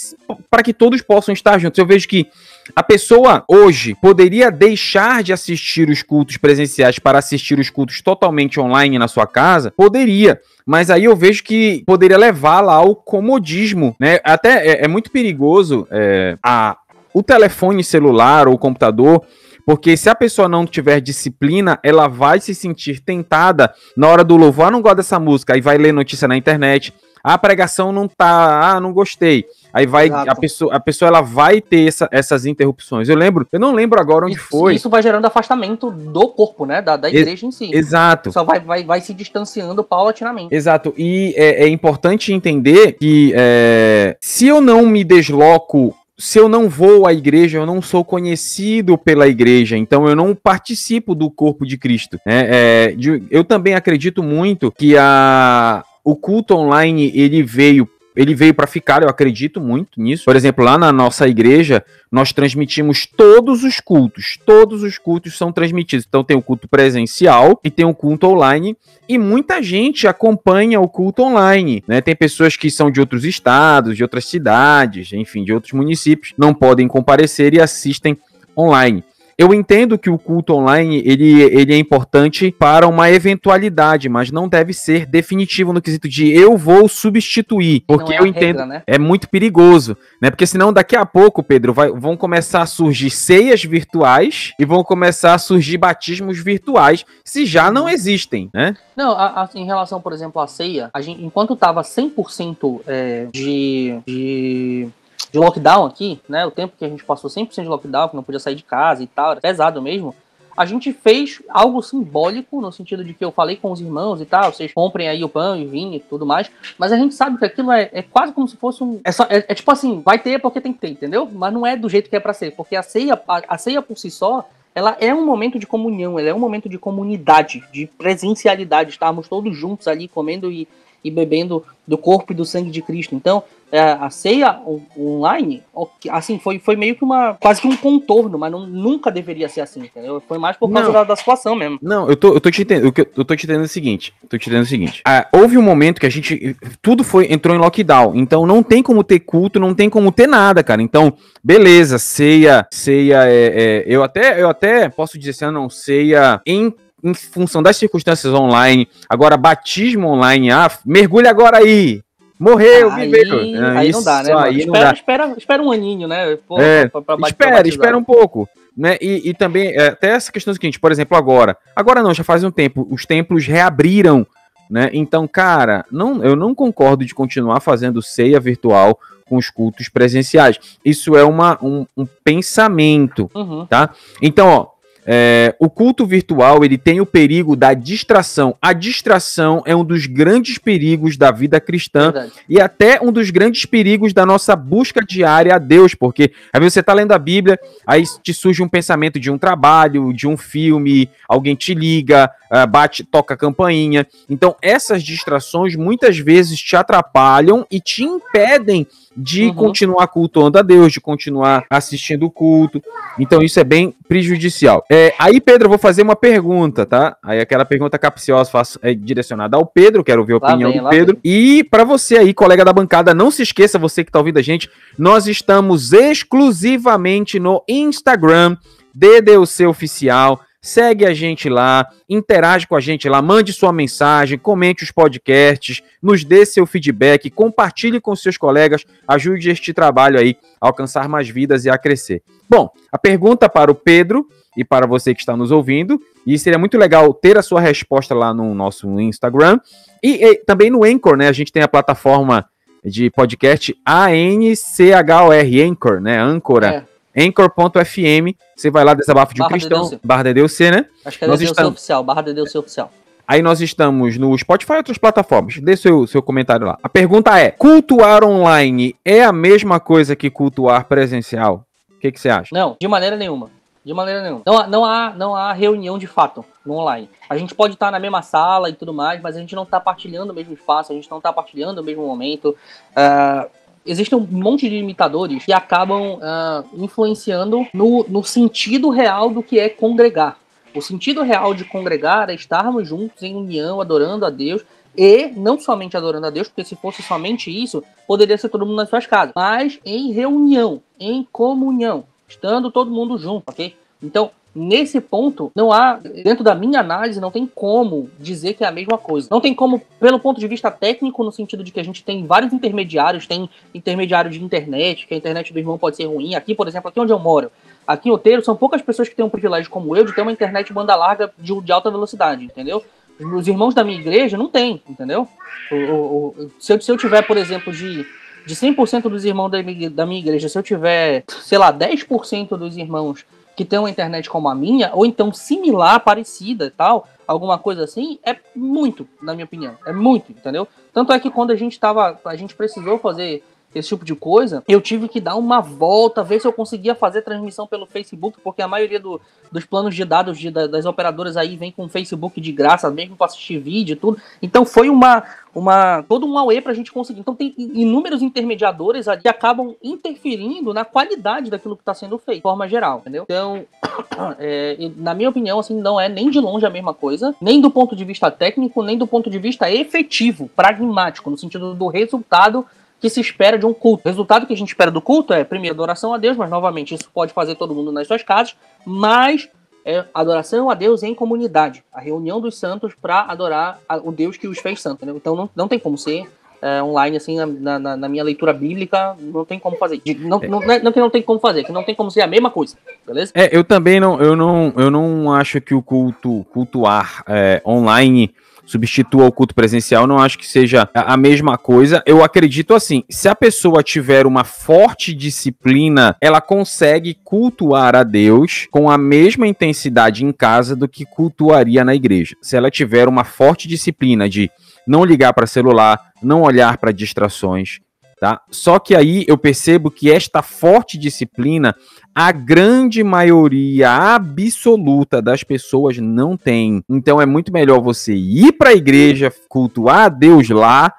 para 0.49 0.63
que 0.63 0.73
todos 0.73 1.03
possam 1.03 1.33
estar 1.33 1.59
juntos. 1.59 1.79
Eu 1.79 1.87
vejo 1.87 2.07
que 2.07 2.29
a 2.75 2.83
pessoa 2.83 3.45
hoje 3.49 3.95
poderia 3.95 4.51
deixar 4.51 5.23
de 5.23 5.33
assistir 5.33 5.89
os 5.89 6.03
cultos 6.03 6.37
presenciais 6.37 6.99
para 6.99 7.19
assistir 7.19 7.59
os 7.59 7.71
cultos 7.71 8.01
totalmente 8.01 8.59
online 8.59 8.99
na 8.99 9.09
sua 9.09 9.27
casa? 9.27 9.73
Poderia. 9.77 10.41
Mas 10.67 10.91
aí 10.91 11.05
eu 11.05 11.15
vejo 11.15 11.45
que 11.45 11.83
poderia 11.87 12.19
levá-la 12.19 12.75
ao 12.75 12.97
comodismo, 12.97 13.95
né? 14.01 14.19
Até 14.25 14.67
é, 14.67 14.85
é 14.85 14.89
muito 14.89 15.11
perigoso 15.11 15.87
é, 15.91 16.37
a, 16.43 16.77
o 17.15 17.23
telefone 17.23 17.85
celular 17.85 18.49
ou 18.49 18.55
o 18.55 18.59
computador 18.59 19.25
porque 19.67 19.97
se 19.97 20.09
a 20.09 20.15
pessoa 20.15 20.49
não 20.49 20.65
tiver 20.65 21.01
disciplina, 21.01 21.77
ela 21.83 22.07
vai 22.07 22.39
se 22.39 22.55
sentir 22.55 23.01
tentada 23.01 23.75
na 23.97 24.07
hora 24.07 24.23
do 24.23 24.37
louvor. 24.37 24.67
Ah, 24.67 24.71
não 24.71 24.81
gosto 24.81 24.99
dessa 24.99 25.19
música. 25.19 25.55
Aí 25.55 25.61
vai 25.61 25.77
ler 25.77 25.93
notícia 25.93 26.29
na 26.29 26.37
internet. 26.37 26.95
Ah, 27.23 27.35
a 27.35 27.39
pregação 27.39 27.91
não 27.91 28.07
tá. 28.07 28.71
Ah, 28.71 28.81
não 28.81 28.93
gostei. 28.93 29.45
Aí 29.77 29.87
vai 29.87 30.09
a 30.09 30.35
pessoa, 30.35 30.75
a 30.75 30.81
pessoa 30.81 31.07
ela 31.11 31.21
vai 31.21 31.61
ter 31.61 31.87
essa, 31.87 32.09
essas 32.11 32.47
interrupções. 32.47 33.11
Eu 33.11 33.15
lembro, 33.15 33.47
eu 33.53 33.61
não 33.61 33.75
lembro 33.75 34.01
agora 34.01 34.25
onde 34.25 34.37
isso, 34.37 34.47
foi. 34.49 34.75
Isso 34.75 34.89
vai 34.89 35.03
gerando 35.03 35.27
afastamento 35.27 35.91
do 35.91 36.29
corpo, 36.29 36.65
né? 36.65 36.81
Da, 36.81 36.97
da 36.97 37.11
igreja 37.11 37.45
em 37.45 37.51
si. 37.51 37.71
Exato. 37.75 38.33
Só 38.33 38.43
vai, 38.43 38.59
vai, 38.59 38.85
vai 38.85 39.03
se 39.03 39.13
distanciando 39.13 39.85
paulatinamente. 39.85 40.55
Exato. 40.55 40.95
E 40.97 41.35
é, 41.37 41.65
é 41.65 41.69
importante 41.69 42.33
entender 42.33 42.93
que 42.93 43.35
é, 43.37 44.17
se 44.19 44.47
eu 44.47 44.63
não 44.63 44.87
me 44.87 45.05
desloco 45.05 45.95
se 46.19 46.39
eu 46.39 46.49
não 46.49 46.67
vou 46.67 47.07
à 47.07 47.13
igreja, 47.13 47.59
eu 47.59 47.67
não 47.67 47.83
sou 47.83 48.03
conhecido 48.03 48.97
pela 48.97 49.29
igreja, 49.29 49.77
então 49.77 50.09
eu 50.09 50.17
não 50.17 50.35
participo 50.35 51.15
do 51.15 51.31
corpo 51.31 51.67
de 51.67 51.77
Cristo. 51.77 52.19
Né? 52.25 52.47
É, 52.49 52.93
de, 52.93 53.23
eu 53.31 53.45
também 53.45 53.75
acredito 53.75 54.23
muito 54.23 54.73
que 54.73 54.97
a, 54.97 55.85
o 56.03 56.17
culto 56.17 56.55
online 56.55 57.13
ele 57.15 57.43
veio 57.43 57.87
ele 58.17 58.35
veio 58.35 58.55
para 58.55 58.67
ficar, 58.67 59.03
eu 59.03 59.09
acredito 59.09 59.61
muito 59.61 60.01
nisso. 60.01 60.25
Por 60.25 60.35
exemplo, 60.35 60.65
lá 60.65 60.79
na 60.79 60.91
nossa 60.91 61.29
igreja, 61.29 61.85
nós 62.11 62.33
transmitimos 62.33 63.07
todos 63.07 63.63
os 63.63 63.79
cultos. 63.79 64.39
Todos 64.45 64.83
os 64.83 64.97
cultos 64.97 65.37
são 65.37 65.53
transmitidos. 65.53 66.07
Então 66.09 66.25
tem 66.25 66.37
o 66.37 66.43
culto 66.43 66.67
presencial 66.67 67.61
e 67.63 67.71
tem 67.71 67.85
o 67.85 67.95
culto 67.95 68.27
online. 68.27 68.77
E 69.07 69.19
muita 69.19 69.63
gente 69.63 70.09
acompanha 70.09 70.81
o 70.81 70.89
culto 70.89 71.23
online. 71.23 71.85
Né? 71.87 72.01
Tem 72.01 72.17
pessoas 72.17 72.57
que 72.57 72.71
são 72.71 72.91
de 72.91 73.01
outros 73.01 73.25
estados, 73.25 73.97
de 73.97 74.03
outras 74.03 74.25
cidades, 74.25 75.13
enfim, 75.13 75.45
de 75.45 75.53
outros 75.53 75.73
municípios, 75.75 76.33
não 76.39 76.55
podem 76.55 76.89
comparecer 76.89 77.53
e 77.55 77.61
assistem 77.61 78.17
online. 78.57 79.05
Eu 79.39 79.53
entendo 79.53 79.99
que 79.99 80.09
o 80.09 80.19
culto 80.19 80.55
online 80.55 81.03
ele, 81.05 81.43
ele 81.43 81.75
é 81.75 81.77
importante 81.79 82.51
para 82.51 82.89
uma 82.89 83.11
eventualidade, 83.11 84.09
mas 84.09 84.31
não 84.31 84.49
deve 84.49 84.73
ser 84.73 85.05
definitivo 85.05 85.75
no 85.75 85.83
quesito 85.83 86.09
de 86.09 86.33
eu 86.33 86.57
vou 86.57 86.89
substituir, 86.89 87.83
porque 87.87 88.15
é 88.15 88.21
eu 88.21 88.27
entendo 88.27 88.61
regra, 88.61 88.67
né? 88.67 88.83
é 88.87 88.99
muito 88.99 89.29
perigoso, 89.29 89.95
né? 90.23 90.31
Porque 90.31 90.47
senão 90.47 90.73
daqui 90.73 90.97
a 90.97 91.05
pouco, 91.05 91.43
Pedro, 91.43 91.75
vai, 91.75 91.91
vão 91.91 92.17
começar 92.17 92.63
a 92.63 92.67
surgir 92.67 93.11
ceias 93.11 93.63
virtuais 93.63 94.55
e 94.59 94.65
vão 94.65 94.83
começar 94.83 95.35
a 95.35 95.39
surgir 95.39 95.77
batismos 95.77 96.39
virtuais, 96.39 97.05
se 97.23 97.45
já 97.45 97.71
não 97.71 97.87
existem, 97.87 98.49
né? 98.55 98.75
Não, 98.97 99.13
a, 99.13 99.43
a, 99.43 99.49
em 99.55 99.67
relação, 99.67 100.01
por 100.01 100.15
exemplo, 100.15 100.41
à 100.41 100.47
ceia, 100.47 100.91
gente, 101.01 101.23
enquanto 101.23 101.53
estava 101.53 101.83
100% 101.83 102.81
é, 102.87 103.27
de, 103.31 103.99
de 104.07 104.89
de 105.37 105.39
lockdown 105.39 105.85
aqui, 105.85 106.19
né? 106.27 106.47
O 106.47 106.51
tempo 106.51 106.75
que 106.79 106.85
a 106.85 106.89
gente 106.89 107.05
passou 107.05 107.29
100% 107.31 107.63
de 107.63 107.69
lockdown, 107.69 108.09
que 108.09 108.17
não 108.17 108.23
podia 108.23 108.41
sair 108.41 108.55
de 108.55 108.63
casa 108.63 109.03
e 109.03 109.07
tal, 109.07 109.33
era 109.33 109.41
pesado 109.41 109.83
mesmo. 109.83 110.15
A 110.57 110.65
gente 110.65 110.91
fez 110.91 111.43
algo 111.51 111.83
simbólico, 111.83 112.63
no 112.63 112.73
sentido 112.73 113.05
de 113.05 113.13
que 113.13 113.23
eu 113.23 113.31
falei 113.31 113.57
com 113.57 113.71
os 113.71 113.79
irmãos 113.79 114.23
e 114.23 114.25
tal, 114.25 114.51
vocês 114.51 114.73
comprem 114.73 115.07
aí 115.07 115.23
o 115.23 115.29
pão 115.29 115.55
e 115.55 115.67
vinho 115.67 115.97
e 115.97 116.01
tudo 116.01 116.25
mais, 116.25 116.51
mas 116.79 116.93
a 116.93 116.97
gente 116.97 117.15
sabe 117.15 117.37
que 117.37 117.45
aquilo 117.45 117.71
é, 117.71 117.91
é 117.93 118.01
quase 118.01 118.33
como 118.33 118.49
se 118.49 118.57
fosse 118.57 118.83
um. 118.83 118.99
É, 119.05 119.13
só, 119.13 119.25
é, 119.25 119.45
é, 119.47 119.55
tipo 119.55 119.71
assim, 119.71 120.01
vai 120.01 120.19
ter 120.19 120.41
porque 120.41 120.59
tem 120.59 120.73
que 120.73 120.79
ter, 120.79 120.89
entendeu? 120.89 121.29
Mas 121.31 121.53
não 121.53 121.67
é 121.67 121.77
do 121.77 121.91
jeito 121.91 122.09
que 122.09 122.17
é 122.17 122.21
para 122.21 122.33
ser, 122.33 122.53
porque 122.53 122.75
a 122.75 122.83
ceia, 122.83 123.21
a, 123.29 123.43
a 123.49 123.59
ceia 123.59 123.83
por 123.83 123.99
si 123.99 124.11
só, 124.11 124.49
ela 124.75 124.97
é 124.99 125.13
um 125.13 125.27
momento 125.27 125.59
de 125.59 125.67
comunhão, 125.67 126.19
ela 126.19 126.31
é 126.31 126.35
um 126.35 126.39
momento 126.39 126.71
de 126.71 126.79
comunidade, 126.79 127.63
de 127.71 127.87
presencialidade, 127.87 128.89
estarmos 128.89 129.29
todos 129.29 129.55
juntos 129.55 129.87
ali 129.87 130.09
comendo 130.09 130.51
e, 130.51 130.67
e 131.03 131.11
bebendo 131.11 131.65
do 131.87 131.97
corpo 131.97 132.33
e 132.33 132.37
do 132.37 132.45
sangue 132.45 132.71
de 132.71 132.83
Cristo. 132.83 133.15
Então, 133.15 133.45
é, 133.71 133.81
a 133.81 134.09
ceia 134.11 134.61
online, 134.97 135.63
assim, 136.11 136.39
foi, 136.39 136.59
foi 136.59 136.77
meio 136.77 136.95
que 136.95 137.03
uma. 137.03 137.35
quase 137.35 137.61
que 137.61 137.67
um 137.67 137.77
contorno, 137.77 138.39
mas 138.39 138.51
não, 138.51 138.65
nunca 138.67 139.11
deveria 139.11 139.49
ser 139.49 139.61
assim, 139.61 139.81
entendeu? 139.81 140.23
Foi 140.27 140.39
mais 140.39 140.57
por 140.57 140.71
causa 140.71 140.93
da, 140.93 141.05
da, 141.05 141.17
situação 141.17 141.57
mesmo. 141.57 141.79
Não, 141.83 142.09
eu 142.09 142.17
tô, 142.17 142.35
eu 142.35 142.41
tô 142.41 142.51
te 142.51 142.63
entendendo. 142.63 142.93
Eu 143.17 143.25
tô 143.25 143.35
te 143.35 143.45
entendendo 143.45 143.65
o 143.65 143.69
seguinte. 143.69 144.15
Tô 144.29 144.39
te 144.39 144.49
entendendo 144.49 144.65
o 144.65 144.69
seguinte. 144.69 145.03
Ah, 145.05 145.27
houve 145.33 145.59
um 145.59 145.63
momento 145.63 146.01
que 146.01 146.07
a 146.07 146.11
gente. 146.11 146.57
Tudo 146.81 147.03
foi. 147.03 147.33
entrou 147.33 147.57
em 147.57 147.59
lockdown. 147.59 148.15
Então 148.15 148.47
não 148.47 148.63
tem 148.63 148.83
como 148.83 149.03
ter 149.03 149.21
culto, 149.21 149.59
não 149.59 149.75
tem 149.75 149.91
como 149.91 150.13
ter 150.13 150.29
nada, 150.29 150.63
cara. 150.63 150.81
Então, 150.81 151.15
beleza, 151.43 151.99
ceia, 151.99 152.67
ceia 152.71 153.25
é. 153.27 153.47
é 153.47 153.85
eu, 153.87 154.05
até, 154.05 154.41
eu 154.41 154.49
até 154.49 154.89
posso 154.89 155.19
dizer 155.19 155.31
assim, 155.31 155.53
não, 155.53 155.69
ceia 155.69 156.41
em 156.47 156.73
em 157.11 157.15
função 157.15 157.63
das 157.63 157.77
circunstâncias 157.77 158.33
online, 158.33 158.89
agora 159.09 159.37
batismo 159.37 160.09
online, 160.09 160.51
ah, 160.51 160.71
mergulha 160.85 161.31
agora 161.31 161.59
aí, 161.59 162.03
Morreu, 162.39 162.91
aí, 162.91 163.11
viveu. 163.11 163.39
aí 163.77 163.91
não 163.91 164.05
dá, 164.05 164.23
né? 164.23 164.35
Aí 164.37 164.59
espera, 164.59 164.85
dá. 164.85 164.93
Espera, 164.93 165.35
espera 165.39 165.63
um 165.63 165.73
aninho, 165.73 166.07
né? 166.07 166.37
Pô, 166.47 166.61
é, 166.61 166.87
pra, 166.87 167.01
pra 167.01 167.17
espera, 167.29 167.67
espera 167.67 167.97
um 167.97 168.05
pouco. 168.05 168.47
né? 168.77 168.99
E, 169.01 169.31
e 169.31 169.35
também, 169.35 169.69
é, 169.69 169.89
até 169.89 170.11
essa 170.11 170.31
questão 170.31 170.53
seguinte, 170.53 170.79
por 170.79 170.93
exemplo, 170.93 171.17
agora. 171.17 171.57
Agora 171.75 172.03
não, 172.03 172.13
já 172.13 172.23
faz 172.23 172.45
um 172.45 172.51
tempo, 172.51 172.87
os 172.91 173.07
templos 173.07 173.47
reabriram, 173.47 174.27
né? 174.69 174.91
Então, 174.93 175.27
cara, 175.27 175.87
não, 175.91 176.23
eu 176.23 176.37
não 176.37 176.55
concordo 176.55 177.07
de 177.07 177.15
continuar 177.15 177.61
fazendo 177.61 178.03
ceia 178.03 178.39
virtual 178.39 178.99
com 179.27 179.37
os 179.37 179.49
cultos 179.49 179.89
presenciais. 179.89 180.59
Isso 180.85 181.17
é 181.17 181.25
uma, 181.25 181.59
um, 181.63 181.87
um 181.97 182.07
pensamento, 182.23 183.31
uhum. 183.35 183.65
tá? 183.65 183.91
Então, 184.21 184.47
ó, 184.49 184.67
é, 185.07 185.55
o 185.61 185.71
culto 185.71 186.05
virtual 186.05 186.65
ele 186.65 186.77
tem 186.77 187.01
o 187.01 187.07
perigo 187.07 187.55
da 187.55 187.73
distração. 187.73 188.57
A 188.61 188.73
distração 188.73 189.63
é 189.65 189.75
um 189.77 189.85
dos 189.85 190.07
grandes 190.07 190.59
perigos 190.59 191.17
da 191.17 191.31
vida 191.31 191.61
cristã 191.61 192.11
Verdade. 192.11 192.33
e 192.49 192.61
até 192.61 193.01
um 193.01 193.13
dos 193.13 193.31
grandes 193.31 193.65
perigos 193.65 194.13
da 194.13 194.27
nossa 194.27 194.57
busca 194.57 195.01
diária 195.01 195.55
a 195.55 195.59
Deus, 195.59 195.95
porque 195.95 196.33
aí 196.53 196.61
você 196.61 196.81
está 196.81 196.93
lendo 196.93 197.13
a 197.13 197.19
Bíblia, 197.19 197.59
aí 197.87 198.03
te 198.21 198.35
surge 198.35 198.63
um 198.63 198.69
pensamento 198.69 199.21
de 199.21 199.31
um 199.31 199.39
trabalho, 199.39 200.13
de 200.13 200.27
um 200.27 200.37
filme, 200.37 201.09
alguém 201.29 201.55
te 201.55 201.73
liga, 201.73 202.29
uh, 202.51 202.67
bate, 202.67 203.05
toca 203.05 203.35
a 203.35 203.37
campainha. 203.37 204.05
Então 204.29 204.57
essas 204.61 205.05
distrações 205.05 205.77
muitas 205.77 206.19
vezes 206.19 206.61
te 206.61 206.75
atrapalham 206.75 207.65
e 207.71 207.81
te 207.81 208.03
impedem 208.03 208.87
de 209.17 209.47
uhum. 209.47 209.55
continuar 209.55 210.07
cultuando 210.09 210.59
a 210.59 210.63
Deus, 210.63 210.93
de 210.93 211.01
continuar 211.01 211.65
assistindo 211.71 212.27
o 212.27 212.31
culto. 212.31 212.83
Então 213.19 213.43
isso 213.43 213.59
é 213.59 213.65
bem 213.65 213.95
prejudicial. 214.07 214.85
É, 214.91 215.15
aí, 215.19 215.41
Pedro, 215.41 215.67
eu 215.67 215.71
vou 215.71 215.79
fazer 215.79 216.03
uma 216.03 216.15
pergunta, 216.15 216.85
tá? 216.85 217.17
Aí 217.23 217.41
aquela 217.41 217.65
pergunta 217.65 217.99
capciosa 217.99 218.51
faço, 218.51 218.79
é 218.83 218.93
direcionada 218.93 219.57
ao 219.57 219.65
Pedro, 219.65 220.05
quero 220.05 220.25
ver 220.25 220.35
a 220.35 220.37
opinião 220.37 220.73
do 220.73 220.89
Pedro. 220.91 221.19
E 221.25 221.65
para 221.65 221.85
você 221.85 222.19
aí, 222.19 222.35
colega 222.35 222.65
da 222.65 222.73
bancada, 222.73 223.15
não 223.15 223.31
se 223.31 223.43
esqueça, 223.43 223.79
você 223.79 224.05
que 224.05 224.13
tá 224.13 224.19
ouvindo 224.19 224.39
a 224.39 224.43
gente, 224.43 224.69
nós 224.99 225.27
estamos 225.27 225.93
exclusivamente 225.93 227.39
no 227.39 227.63
Instagram, 227.67 228.57
DDUC 228.95 229.67
Oficial. 229.67 230.41
Segue 230.67 231.07
a 231.07 231.15
gente 231.15 231.49
lá, 231.49 231.89
interage 232.09 232.67
com 232.67 232.75
a 232.75 232.81
gente 232.81 233.09
lá, 233.09 233.23
mande 233.23 233.53
sua 233.53 233.73
mensagem, 233.73 234.37
comente 234.37 234.83
os 234.83 234.91
podcasts, 234.91 235.81
nos 236.03 236.25
dê 236.25 236.45
seu 236.45 236.67
feedback, 236.67 237.31
compartilhe 237.31 238.01
com 238.01 238.17
seus 238.17 238.37
colegas, 238.37 238.85
ajude 239.07 239.49
este 239.49 239.73
trabalho 239.73 240.19
aí 240.19 240.37
a 240.61 240.67
alcançar 240.67 241.09
mais 241.09 241.29
vidas 241.29 241.65
e 241.65 241.71
a 241.71 241.79
crescer. 241.79 242.21
Bom, 242.51 242.69
a 242.91 242.99
pergunta 242.99 243.49
para 243.49 243.71
o 243.71 243.77
Pedro 243.77 244.27
e 244.57 244.65
para 244.65 244.89
você 244.89 245.15
que 245.15 245.21
está 245.21 245.37
nos 245.37 245.53
ouvindo, 245.53 246.01
e 246.27 246.37
seria 246.37 246.59
muito 246.59 246.77
legal 246.77 247.15
ter 247.15 247.39
a 247.39 247.43
sua 247.43 247.61
resposta 247.61 248.13
lá 248.13 248.35
no 248.35 248.53
nosso 248.53 248.89
Instagram 248.99 249.61
e, 250.03 250.25
e 250.25 250.35
também 250.35 250.69
no 250.69 250.83
Anchor, 250.83 251.17
né? 251.17 251.29
A 251.29 251.33
gente 251.33 251.53
tem 251.53 251.63
a 251.63 251.69
plataforma 251.69 252.45
de 252.85 253.09
podcast 253.09 253.73
A-N-C-H-O-R, 253.85 255.63
Anchor, 255.63 256.01
né? 256.01 256.19
Ancora. 256.19 256.67
É 256.67 256.96
Anchor.fm, 257.17 258.37
você 258.55 258.71
vai 258.71 258.85
lá, 258.85 258.95
Desabafo 258.95 259.35
de 259.35 259.43
um 259.43 259.49
Cristão, 259.49 259.89
de 259.91 259.99
barra 260.05 260.25
DDUC, 260.25 260.71
né? 260.71 260.87
Acho 261.05 261.19
que 261.19 261.25
é 261.25 261.29
nós 261.29 261.41
estamos... 261.41 261.73
oficial, 261.73 262.05
barra 262.05 262.23
DDUC 262.23 262.59
oficial. 262.59 262.93
Aí 263.27 263.43
nós 263.43 263.61
estamos 263.61 264.17
no 264.17 264.37
Spotify 264.39 264.75
e 264.75 264.77
outras 264.77 264.99
plataformas. 264.99 265.59
Dê 265.59 265.77
seu, 265.77 266.07
seu 266.07 266.23
comentário 266.23 266.67
lá. 266.67 266.79
A 266.81 266.89
pergunta 266.89 267.37
é: 267.39 267.51
cultuar 267.51 268.23
online 268.23 268.95
é 269.05 269.25
a 269.25 269.33
mesma 269.33 269.81
coisa 269.81 270.15
que 270.15 270.31
cultuar 270.31 270.85
presencial? 270.85 271.65
O 271.91 271.99
que, 271.99 272.13
que 272.13 272.21
você 272.21 272.29
acha? 272.29 272.55
Não, 272.55 272.77
de 272.81 272.87
maneira 272.87 273.17
nenhuma. 273.17 273.51
De 273.85 273.95
maneira 273.95 274.21
nenhuma. 274.21 274.43
Não, 274.45 274.67
não, 274.69 274.85
há, 274.85 275.11
não 275.11 275.37
há 275.37 275.53
reunião 275.53 275.99
de 275.99 276.07
fato 276.07 276.45
no 276.65 276.75
online. 276.75 277.09
A 277.29 277.37
gente 277.37 277.55
pode 277.55 277.75
estar 277.75 277.91
na 277.91 277.99
mesma 277.99 278.21
sala 278.23 278.69
e 278.69 278.73
tudo 278.73 278.93
mais, 278.93 279.21
mas 279.21 279.37
a 279.37 279.41
gente 279.41 279.55
não 279.55 279.63
está 279.63 279.81
partilhando 279.81 280.33
o 280.33 280.35
mesmo 280.35 280.55
espaço, 280.55 280.93
a 280.93 280.95
gente 280.95 281.11
não 281.11 281.19
está 281.19 281.33
partilhando 281.33 281.81
o 281.81 281.85
mesmo 281.85 282.05
momento. 282.05 282.57
Uh, 282.91 283.49
existem 283.87 284.19
um 284.19 284.27
monte 284.29 284.69
de 284.69 284.77
imitadores 284.77 285.45
que 285.45 285.53
acabam 285.53 286.15
uh, 286.15 286.83
influenciando 286.83 287.67
no, 287.73 288.05
no 288.09 288.25
sentido 288.25 288.91
real 288.91 289.31
do 289.31 289.43
que 289.43 289.59
é 289.59 289.69
congregar. 289.69 290.39
O 290.75 290.83
sentido 290.83 291.23
real 291.23 291.55
de 291.55 291.65
congregar 291.65 292.29
é 292.29 292.35
estarmos 292.35 292.87
juntos 292.87 293.23
em 293.23 293.35
união, 293.35 293.81
adorando 293.81 294.27
a 294.27 294.31
Deus, 294.31 294.63
e 294.97 295.29
não 295.29 295.59
somente 295.59 295.97
adorando 295.97 296.27
a 296.27 296.31
Deus, 296.31 296.49
porque 296.49 296.65
se 296.65 296.77
fosse 296.77 297.03
somente 297.03 297.51
isso, 297.51 297.83
poderia 298.07 298.37
ser 298.37 298.49
todo 298.49 298.65
mundo 298.65 298.77
nas 298.77 298.89
suas 298.89 299.07
casas, 299.07 299.33
mas 299.35 299.79
em 299.85 300.13
reunião, 300.13 300.83
em 300.99 301.27
comunhão, 301.31 302.05
estando 302.29 302.71
todo 302.71 302.91
mundo 302.91 303.19
junto, 303.19 303.45
ok? 303.47 303.75
Então, 304.03 304.31
Nesse 304.59 305.03
ponto, 305.03 305.53
não 305.55 305.71
há, 305.71 306.01
dentro 306.25 306.43
da 306.43 306.55
minha 306.55 306.81
análise, 306.81 307.21
não 307.21 307.31
tem 307.31 307.47
como 307.47 308.09
dizer 308.19 308.55
que 308.55 308.65
é 308.65 308.67
a 308.67 308.73
mesma 308.73 308.97
coisa. 308.97 309.29
Não 309.31 309.39
tem 309.39 309.53
como, 309.53 309.83
pelo 310.01 310.19
ponto 310.19 310.41
de 310.41 310.49
vista 310.49 310.71
técnico, 310.71 311.23
no 311.23 311.31
sentido 311.31 311.63
de 311.63 311.71
que 311.71 311.79
a 311.79 311.85
gente 311.85 312.03
tem 312.03 312.25
vários 312.25 312.55
intermediários, 312.55 313.27
tem 313.27 313.51
intermediário 313.75 314.31
de 314.31 314.43
internet, 314.43 315.07
que 315.07 315.13
a 315.13 315.17
internet 315.19 315.53
do 315.53 315.59
irmão 315.59 315.77
pode 315.77 315.97
ser 315.97 316.07
ruim. 316.07 316.35
Aqui, 316.35 316.55
por 316.55 316.67
exemplo, 316.67 316.89
aqui 316.89 316.99
onde 316.99 317.13
eu 317.13 317.19
moro, 317.19 317.53
aqui 317.87 318.09
em 318.09 318.13
Oteiro, 318.13 318.43
são 318.43 318.57
poucas 318.57 318.81
pessoas 318.81 319.11
que 319.11 319.15
têm 319.15 319.27
um 319.27 319.29
privilégio 319.29 319.71
como 319.71 319.95
eu 319.95 320.07
de 320.07 320.15
ter 320.15 320.23
uma 320.23 320.33
internet 320.33 320.73
banda 320.73 320.97
larga 320.97 321.31
de, 321.39 321.61
de 321.61 321.71
alta 321.71 321.91
velocidade, 321.91 322.43
entendeu? 322.43 322.83
Os 323.21 323.47
irmãos 323.47 323.75
da 323.75 323.85
minha 323.85 324.01
igreja 324.01 324.39
não 324.39 324.49
tem, 324.49 324.83
entendeu? 324.89 325.29
O, 325.71 325.75
o, 325.75 326.27
o, 326.29 326.51
se, 326.59 326.73
eu, 326.73 326.81
se 326.81 326.91
eu 326.91 326.97
tiver, 326.97 327.21
por 327.27 327.37
exemplo, 327.37 327.71
de 327.71 328.07
de 328.47 328.55
100% 328.55 329.03
dos 329.09 329.25
irmãos 329.25 329.51
da 329.51 330.07
minha 330.07 330.21
igreja, 330.21 330.49
se 330.49 330.57
eu 330.57 330.63
tiver, 330.63 331.25
sei 331.27 331.59
lá, 331.59 331.73
10% 331.73 332.57
dos 332.57 332.77
irmãos 332.77 333.27
que 333.57 333.65
tem 333.65 333.79
uma 333.79 333.91
internet 333.91 334.29
como 334.29 334.49
a 334.49 334.55
minha, 334.55 334.91
ou 334.93 335.07
então 335.07 335.33
similar, 335.33 336.01
parecida 336.01 336.67
e 336.67 336.71
tal, 336.71 337.09
alguma 337.27 337.59
coisa 337.59 337.85
assim, 337.85 338.19
é 338.23 338.37
muito, 338.55 339.09
na 339.21 339.33
minha 339.33 339.47
opinião. 339.47 339.77
É 339.87 339.93
muito, 339.93 340.31
entendeu? 340.31 340.69
Tanto 340.93 341.13
é 341.13 341.19
que 341.19 341.31
quando 341.31 341.51
a 341.51 341.57
gente 341.57 341.81
tava. 341.81 342.21
A 342.25 342.37
gente 342.37 342.55
precisou 342.55 342.99
fazer 342.99 343.43
esse 343.75 343.89
tipo 343.89 344.05
de 344.05 344.15
coisa, 344.15 344.63
eu 344.67 344.81
tive 344.81 345.09
que 345.09 345.21
dar 345.21 345.37
uma 345.37 345.61
volta, 345.61 346.23
ver 346.23 346.41
se 346.41 346.47
eu 346.47 346.53
conseguia 346.53 346.95
fazer 346.95 347.23
transmissão 347.23 347.67
pelo 347.67 347.87
Facebook, 347.87 348.39
porque 348.43 348.63
a 348.63 348.69
maioria 348.69 348.99
do, 348.99 349.21
dos 349.53 349.65
planos 349.65 349.95
de 349.95 350.05
dados 350.05 350.39
de, 350.39 350.51
das 350.51 350.87
operadoras 350.87 351.37
aí 351.37 351.57
vem 351.57 351.71
com 351.71 351.89
Facebook 351.89 352.41
de 352.41 352.53
graça, 352.53 352.91
mesmo 352.91 353.17
para 353.17 353.27
assistir 353.27 353.59
vídeo 353.59 353.93
e 353.93 353.97
tudo. 353.97 354.19
Então 354.41 354.65
foi 354.65 354.89
uma, 354.89 355.23
uma 355.55 356.03
todo 356.03 356.27
um 356.27 356.39
AUE 356.39 356.61
para 356.61 356.73
a 356.73 356.75
gente 356.75 356.93
conseguir. 356.93 357.21
Então 357.21 357.35
tem 357.35 357.55
inúmeros 357.57 358.23
intermediadores 358.23 359.09
ali 359.09 359.23
que 359.23 359.29
acabam 359.29 359.75
interferindo 359.83 360.73
na 360.73 360.85
qualidade 360.85 361.51
daquilo 361.51 361.77
que 361.77 361.83
está 361.83 361.95
sendo 361.95 362.19
feito, 362.19 362.39
de 362.39 362.43
forma 362.43 362.69
geral, 362.69 363.01
entendeu? 363.01 363.25
Então, 363.25 363.65
é, 364.39 364.91
na 364.97 365.15
minha 365.15 365.29
opinião, 365.29 365.59
assim, 365.59 365.79
não 365.79 366.01
é 366.01 366.09
nem 366.09 366.31
de 366.31 366.41
longe 366.41 366.65
a 366.65 366.71
mesma 366.71 366.95
coisa, 366.95 367.35
nem 367.41 367.61
do 367.61 367.71
ponto 367.71 367.95
de 367.95 368.05
vista 368.05 368.31
técnico, 368.31 368.83
nem 368.83 368.97
do 368.97 369.07
ponto 369.07 369.29
de 369.29 369.39
vista 369.39 369.71
efetivo, 369.71 370.49
pragmático, 370.57 371.31
no 371.31 371.37
sentido 371.37 371.75
do 371.75 371.89
resultado 371.89 372.65
que 373.01 373.11
se 373.11 373.21
espera 373.21 373.59
de 373.59 373.67
um 373.67 373.75
culto. 373.75 374.03
O 374.07 374.09
resultado 374.09 374.47
que 374.47 374.53
a 374.53 374.57
gente 374.57 374.69
espera 374.69 374.91
do 374.91 375.01
culto 375.01 375.33
é, 375.33 375.45
primeiro, 375.45 375.75
adoração 375.75 376.15
a 376.15 376.19
Deus, 376.19 376.37
mas 376.37 376.51
novamente 376.51 376.95
isso 376.95 377.11
pode 377.13 377.33
fazer 377.33 377.55
todo 377.55 377.75
mundo 377.75 377.93
nas 377.93 378.07
suas 378.07 378.23
casas, 378.23 378.57
mas 378.85 379.49
é 379.85 380.05
adoração 380.13 380.69
a 380.69 380.75
Deus 380.75 381.03
em 381.03 381.15
comunidade, 381.15 381.85
a 381.93 382.01
reunião 382.01 382.41
dos 382.41 382.59
santos 382.59 382.93
para 383.01 383.21
adorar 383.23 383.79
a, 383.89 383.97
o 383.99 384.11
Deus 384.11 384.37
que 384.37 384.49
os 384.49 384.59
fez 384.59 384.81
santos. 384.81 385.07
Né? 385.07 385.13
Então 385.15 385.37
não, 385.37 385.51
não 385.55 385.69
tem 385.69 385.79
como 385.79 385.97
ser 385.97 386.27
é, 386.61 386.83
online, 386.83 387.17
assim, 387.17 387.37
na, 387.37 387.79
na, 387.79 387.97
na, 387.97 388.09
minha 388.09 388.25
leitura 388.25 388.53
bíblica, 388.53 389.17
não 389.21 389.45
tem 389.45 389.59
como 389.59 389.77
fazer. 389.77 390.01
Não, 390.19 390.41
não, 390.41 390.61
não, 390.61 390.73
é, 390.73 390.83
não 390.83 390.91
que 390.91 390.99
não 390.99 391.11
tem 391.11 391.23
como 391.23 391.39
fazer, 391.39 391.65
que 391.65 391.73
não 391.73 391.85
tem 391.85 391.95
como 391.95 392.11
ser 392.11 392.23
a 392.23 392.27
mesma 392.27 392.51
coisa, 392.51 392.77
beleza? 393.07 393.31
É, 393.35 393.57
eu 393.57 393.63
também 393.63 394.01
não, 394.01 394.21
eu 394.21 394.35
não, 394.35 394.73
eu 394.77 394.91
não 394.91 395.33
acho 395.33 395.61
que 395.61 395.75
o 395.75 395.83
culto, 395.83 396.45
cultuar 396.53 397.23
é, 397.29 397.63
online 397.65 398.35
substitua 398.67 399.27
o 399.27 399.33
culto 399.33 399.55
presencial, 399.55 400.07
não 400.07 400.19
acho 400.19 400.39
que 400.39 400.47
seja 400.47 400.89
a 400.93 401.17
mesma 401.17 401.57
coisa. 401.57 402.03
Eu 402.05 402.23
acredito 402.23 402.75
assim, 402.75 403.05
se 403.09 403.29
a 403.29 403.35
pessoa 403.35 403.83
tiver 403.83 404.27
uma 404.27 404.45
forte 404.45 405.15
disciplina, 405.15 406.17
ela 406.21 406.41
consegue 406.41 407.17
cultuar 407.25 407.95
a 407.95 408.03
Deus 408.03 408.67
com 408.71 408.91
a 408.91 408.99
mesma 408.99 409.47
intensidade 409.47 410.25
em 410.25 410.33
casa 410.33 410.75
do 410.77 410.89
que 410.89 411.07
cultuaria 411.07 411.85
na 411.85 411.95
igreja. 411.95 412.35
Se 412.43 412.57
ela 412.57 412.71
tiver 412.71 413.09
uma 413.09 413.25
forte 413.25 413.69
disciplina 413.69 414.29
de 414.29 414.51
não 414.87 415.05
ligar 415.05 415.33
para 415.33 415.47
celular, 415.47 415.99
não 416.23 416.43
olhar 416.43 416.79
para 416.79 416.93
distrações, 416.93 417.81
tá? 418.21 418.41
Só 418.51 418.79
que 418.79 418.95
aí 418.95 419.25
eu 419.29 419.37
percebo 419.37 419.91
que 419.91 420.11
esta 420.11 420.43
forte 420.43 420.99
disciplina 420.99 421.75
a 422.15 422.33
grande 422.33 423.05
maioria 423.05 423.91
absoluta 423.91 425.21
das 425.21 425.45
pessoas 425.45 425.99
não 425.99 426.37
tem. 426.37 426.83
Então 426.89 427.21
é 427.21 427.27
muito 427.27 427.53
melhor 427.53 427.81
você 427.81 428.15
ir 428.15 428.53
para 428.53 428.71
a 428.71 428.75
igreja, 428.75 429.33
cultuar 429.49 430.07
a 430.07 430.09
Deus 430.09 430.49
lá, 430.49 430.93